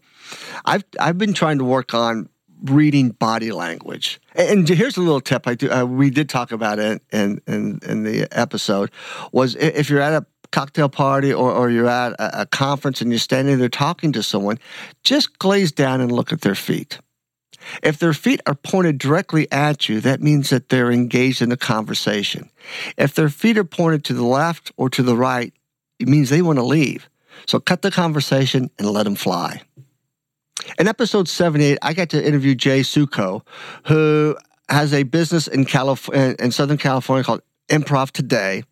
I've, 0.65 0.83
I've 0.99 1.19
been 1.19 1.35
trying 1.35 1.59
to 1.59 1.65
work 1.65 1.93
on 1.93 2.29
reading 2.65 3.11
body 3.11 3.53
language. 3.53 4.19
And 4.35 4.67
here's 4.67 4.97
a 4.97 5.03
little 5.03 5.21
tip 5.21 5.47
I 5.47 5.55
do. 5.55 5.71
Uh, 5.71 5.85
we 5.85 6.09
did 6.09 6.31
talk 6.31 6.53
about 6.53 6.79
it 6.79 7.03
in, 7.13 7.41
in, 7.47 7.79
in 7.87 8.03
the 8.03 8.27
episode. 8.33 8.91
Was 9.31 9.55
if 9.57 9.91
you're 9.91 10.01
at 10.01 10.15
a 10.15 10.27
cocktail 10.53 10.89
party 10.89 11.35
or, 11.35 11.53
or 11.53 11.71
you're 11.71 11.87
at 11.87 12.13
a, 12.13 12.43
a 12.43 12.47
conference 12.47 13.03
and 13.03 13.13
you're 13.13 13.19
standing 13.19 13.59
there 13.59 13.69
talking 13.69 14.11
to 14.13 14.23
someone, 14.23 14.59
just 15.05 15.39
glaze 15.39 15.71
down 15.71 16.01
and 16.01 16.11
look 16.11 16.33
at 16.33 16.41
their 16.41 16.55
feet. 16.55 16.99
If 17.83 17.99
their 17.99 18.13
feet 18.13 18.41
are 18.47 18.55
pointed 18.55 18.99
directly 18.99 19.51
at 19.51 19.89
you, 19.89 20.01
that 20.01 20.21
means 20.21 20.51
that 20.51 20.69
they're 20.69 20.91
engaged 20.91 21.43
in 21.43 21.53
a 21.53 21.57
conversation. 21.57 22.51
If 22.97 23.15
their 23.15 23.29
feet 23.29 23.59
are 23.59 23.65
pointed 23.65 24.05
to 24.05 24.15
the 24.15 24.25
left 24.25 24.73
or 24.77 24.89
to 24.91 25.03
the 25.03 25.17
right, 25.17 25.53
it 25.99 26.09
means 26.09 26.31
they 26.31 26.43
want 26.43 26.59
to 26.59 26.65
leave. 26.65 27.09
So 27.47 27.61
cut 27.61 27.83
the 27.83 27.91
conversation 27.91 28.71
and 28.79 28.91
let 28.91 29.05
them 29.05 29.15
fly. 29.15 29.63
In 30.79 30.89
episode 30.89 31.29
78, 31.29 31.79
I 31.83 31.93
got 31.93 32.11
to 32.11 32.27
interview 32.27 32.55
Jay 32.55 32.81
Sukow, 32.81 33.43
who 33.85 34.37
has 34.69 34.93
a 34.93 35.05
business 35.05 35.47
in, 35.47 35.65
Calif- 35.65 36.09
in 36.09 36.51
Southern 36.51 36.79
California 36.79 37.23
called 37.23 37.43
Improv 37.69 38.13
Today, 38.13 38.63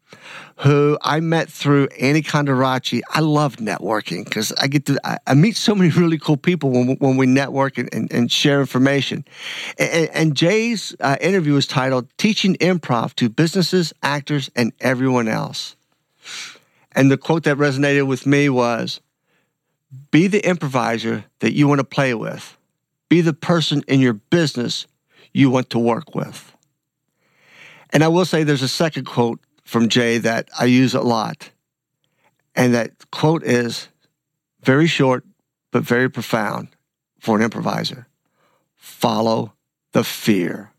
who 0.58 0.96
I 1.02 1.20
met 1.20 1.50
through 1.50 1.88
Annie 2.00 2.22
Conderacci. 2.22 3.00
I 3.10 3.20
love 3.20 3.56
networking 3.56 4.24
because 4.24 4.52
I 4.52 4.68
get 4.68 4.86
to 4.86 5.00
I, 5.04 5.18
I, 5.26 5.34
meet 5.34 5.56
so 5.56 5.74
many 5.74 5.90
really 5.96 6.18
cool 6.18 6.36
people 6.36 6.70
when, 6.70 6.96
when 6.96 7.16
we 7.16 7.26
network 7.26 7.76
and, 7.78 7.92
and, 7.92 8.12
and 8.12 8.30
share 8.30 8.60
information. 8.60 9.24
And, 9.78 10.08
and 10.10 10.36
Jay's 10.36 10.94
uh, 11.00 11.16
interview 11.20 11.54
was 11.54 11.66
titled 11.66 12.08
"Teaching 12.18 12.54
Improv 12.56 13.14
to 13.14 13.28
Businesses, 13.28 13.92
Actors, 14.02 14.50
and 14.54 14.72
Everyone 14.80 15.28
Else." 15.28 15.74
And 16.92 17.10
the 17.10 17.16
quote 17.16 17.42
that 17.44 17.56
resonated 17.56 18.06
with 18.06 18.26
me 18.26 18.48
was, 18.48 19.00
"Be 20.12 20.28
the 20.28 20.46
improviser 20.46 21.24
that 21.40 21.52
you 21.52 21.66
want 21.66 21.80
to 21.80 21.84
play 21.84 22.14
with. 22.14 22.56
Be 23.08 23.20
the 23.20 23.34
person 23.34 23.82
in 23.88 24.00
your 24.00 24.14
business 24.14 24.86
you 25.32 25.50
want 25.50 25.70
to 25.70 25.80
work 25.80 26.14
with." 26.14 26.53
And 27.94 28.02
I 28.02 28.08
will 28.08 28.24
say 28.24 28.42
there's 28.42 28.60
a 28.60 28.68
second 28.68 29.04
quote 29.04 29.38
from 29.62 29.88
Jay 29.88 30.18
that 30.18 30.48
I 30.58 30.64
use 30.64 30.94
a 30.94 31.00
lot. 31.00 31.50
And 32.56 32.74
that 32.74 33.10
quote 33.12 33.44
is 33.44 33.88
very 34.62 34.88
short, 34.88 35.24
but 35.70 35.84
very 35.84 36.10
profound 36.10 36.68
for 37.20 37.36
an 37.36 37.42
improviser. 37.42 38.08
Follow 38.76 39.54
the 39.92 40.02
fear. 40.02 40.72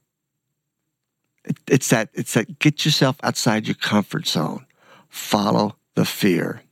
It, 1.45 1.57
it's 1.68 1.89
that, 1.89 2.09
it's 2.13 2.34
that 2.34 2.59
get 2.59 2.84
yourself 2.84 3.16
outside 3.24 3.66
your 3.66 3.76
comfort 3.76 4.28
zone. 4.28 4.66
Follow 5.07 5.78
the 5.95 6.05
fear. 6.05 6.63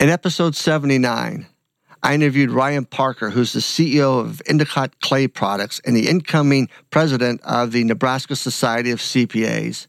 In 0.00 0.08
episode 0.08 0.56
79, 0.56 1.46
I 2.06 2.14
interviewed 2.14 2.52
Ryan 2.52 2.84
Parker, 2.84 3.30
who's 3.30 3.52
the 3.52 3.58
CEO 3.58 4.20
of 4.20 4.40
Endicott 4.46 5.00
Clay 5.00 5.26
Products 5.26 5.80
and 5.84 5.96
the 5.96 6.08
incoming 6.08 6.68
president 6.92 7.40
of 7.42 7.72
the 7.72 7.82
Nebraska 7.82 8.36
Society 8.36 8.92
of 8.92 9.00
CPAs. 9.00 9.88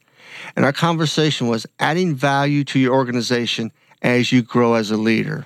And 0.56 0.66
our 0.66 0.74
conversation 0.74 1.48
was 1.48 1.68
adding 1.78 2.16
value 2.16 2.64
to 2.64 2.80
your 2.80 2.96
organization 2.96 3.72
as 4.02 4.32
you 4.32 4.42
grow 4.42 4.74
as 4.74 4.90
a 4.90 4.98
leader. 4.98 5.46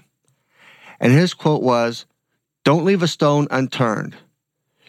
And 1.01 1.11
his 1.11 1.33
quote 1.33 1.61
was 1.61 2.05
Don't 2.63 2.85
leave 2.85 3.03
a 3.03 3.07
stone 3.09 3.49
unturned. 3.51 4.15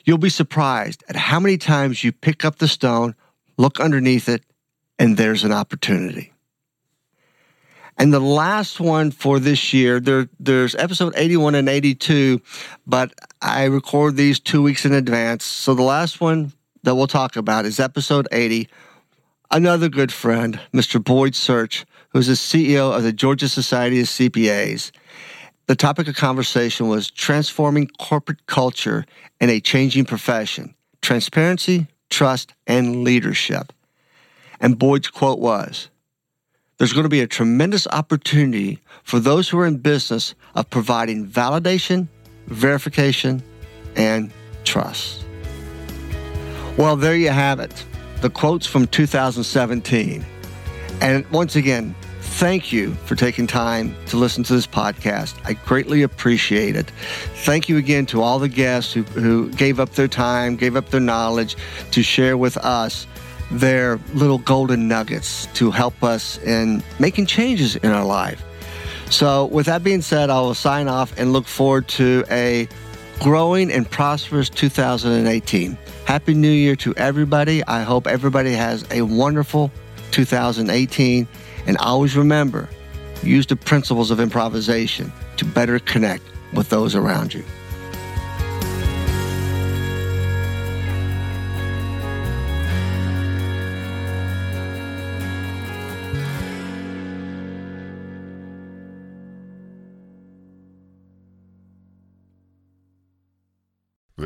You'll 0.05 0.19
be 0.19 0.29
surprised 0.29 1.03
at 1.09 1.17
how 1.17 1.41
many 1.41 1.59
times 1.59 2.05
you 2.05 2.13
pick 2.13 2.45
up 2.45 2.59
the 2.59 2.69
stone, 2.69 3.17
look 3.57 3.81
underneath 3.81 4.29
it, 4.29 4.45
and 5.01 5.17
there's 5.17 5.43
an 5.43 5.51
opportunity. 5.51 6.32
And 7.99 8.13
the 8.13 8.21
last 8.21 8.81
one 8.81 9.11
for 9.11 9.39
this 9.39 9.73
year, 9.73 10.01
there, 10.01 10.29
there's 10.41 10.75
episode 10.75 11.13
81 11.17 11.55
and 11.55 11.69
82, 11.69 12.41
but 12.87 13.13
I 13.41 13.65
record 13.65 14.17
these 14.17 14.41
two 14.41 14.63
weeks 14.63 14.85
in 14.85 14.93
advance. 14.93 15.45
So 15.45 15.75
the 15.75 15.83
last 15.83 16.21
one 16.21 16.53
that 16.83 16.95
we'll 16.95 17.07
talk 17.07 17.37
about 17.37 17.67
is 17.67 17.79
episode 17.79 18.27
80. 18.33 18.69
Another 19.51 19.89
good 19.89 20.13
friend, 20.13 20.59
Mr. 20.73 21.03
Boyd 21.03 21.35
Search, 21.35 21.85
who's 22.09 22.27
the 22.27 22.33
CEO 22.33 22.97
of 22.97 23.03
the 23.03 23.13
Georgia 23.13 23.49
Society 23.49 24.01
of 24.01 24.07
CPAs. 24.07 24.91
The 25.67 25.77
topic 25.77 26.09
of 26.09 26.17
conversation 26.17 26.89
was 26.89 27.11
transforming 27.11 27.89
corporate 27.99 28.47
culture 28.47 29.05
in 29.41 29.49
a 29.49 29.61
changing 29.61 30.07
profession, 30.07 30.75
transparency, 31.03 31.87
trust, 32.11 32.55
and 32.67 33.05
leadership. 33.05 33.73
And 34.61 34.79
Boyd's 34.79 35.09
quote 35.09 35.39
was, 35.39 35.89
there's 36.83 36.93
going 36.93 37.05
to 37.05 37.09
be 37.09 37.21
a 37.21 37.29
tremendous 37.29 37.87
opportunity 37.87 38.81
for 39.05 39.21
those 39.21 39.49
who 39.49 39.57
are 39.57 39.67
in 39.67 39.77
business 39.77 40.35
of 40.57 40.69
providing 40.69 41.25
validation, 41.25 42.09
verification, 42.49 43.41
and 43.95 44.33
trust. 44.65 45.25
Well, 46.77 46.97
there 46.97 47.15
you 47.15 47.29
have 47.29 47.61
it. 47.61 47.87
The 48.21 48.31
quotes 48.31 48.67
from 48.67 48.89
2017. 48.89 50.27
And 51.01 51.31
once 51.31 51.55
again, 51.55 51.95
thank 52.21 52.73
you 52.73 52.95
for 53.05 53.15
taking 53.15 53.47
time 53.47 53.95
to 54.07 54.17
listen 54.17 54.43
to 54.43 54.53
this 54.53 54.67
podcast. 54.67 55.37
I 55.45 55.53
greatly 55.53 56.03
appreciate 56.03 56.75
it. 56.75 56.91
Thank 57.45 57.69
you 57.69 57.77
again 57.77 58.07
to 58.07 58.23
all 58.23 58.41
the 58.41 58.49
guests 58.49 58.93
who, 58.93 59.05
who 59.05 59.51
gave 59.51 59.79
up 59.79 59.91
their 59.91 60.09
time, 60.09 60.57
gave 60.57 60.75
up 60.75 60.89
their 60.89 60.99
knowledge 60.99 61.57
to 61.93 62.03
share 62.03 62.37
with 62.37 62.57
us 62.57 63.07
their 63.53 63.99
little 64.15 64.39
golden 64.39 64.89
nuggets 64.89 65.47
to 65.55 65.71
help 65.71 66.03
us 66.03 66.39
in 66.39 66.83
making 66.99 67.27
changes 67.27 67.77
in 67.77 67.91
our 67.91 68.05
life. 68.05 68.43
So, 69.11 69.47
with 69.47 69.67
that 69.67 69.85
being 69.85 70.01
said, 70.01 70.31
I 70.31 70.41
will 70.41 70.55
sign 70.55 70.89
off 70.89 71.19
and 71.19 71.33
look 71.33 71.47
forward 71.47 71.87
to 71.89 72.25
a 72.31 72.67
growing 73.21 73.71
and 73.71 73.89
prosperous 73.89 74.49
2018. 74.49 75.77
Happy 76.07 76.35
New 76.35 76.51
Year 76.51 76.77
to 76.77 76.95
everybody. 76.97 77.63
I 77.65 77.83
hope 77.83 78.07
everybody 78.07 78.53
has 78.53 78.85
a 78.91 79.03
wonderful 79.03 79.71
2018. 80.13 81.29
And 81.67 81.77
always 81.79 82.17
remember 82.17 82.69
use 83.23 83.47
the 83.47 83.57
principles 83.57 84.11
of 84.11 84.19
improvisation 84.19 85.13
to 85.37 85.45
better 85.45 85.79
connect 85.79 86.25
with 86.53 86.69
those 86.71 86.95
around 86.95 87.33
you. 87.35 87.45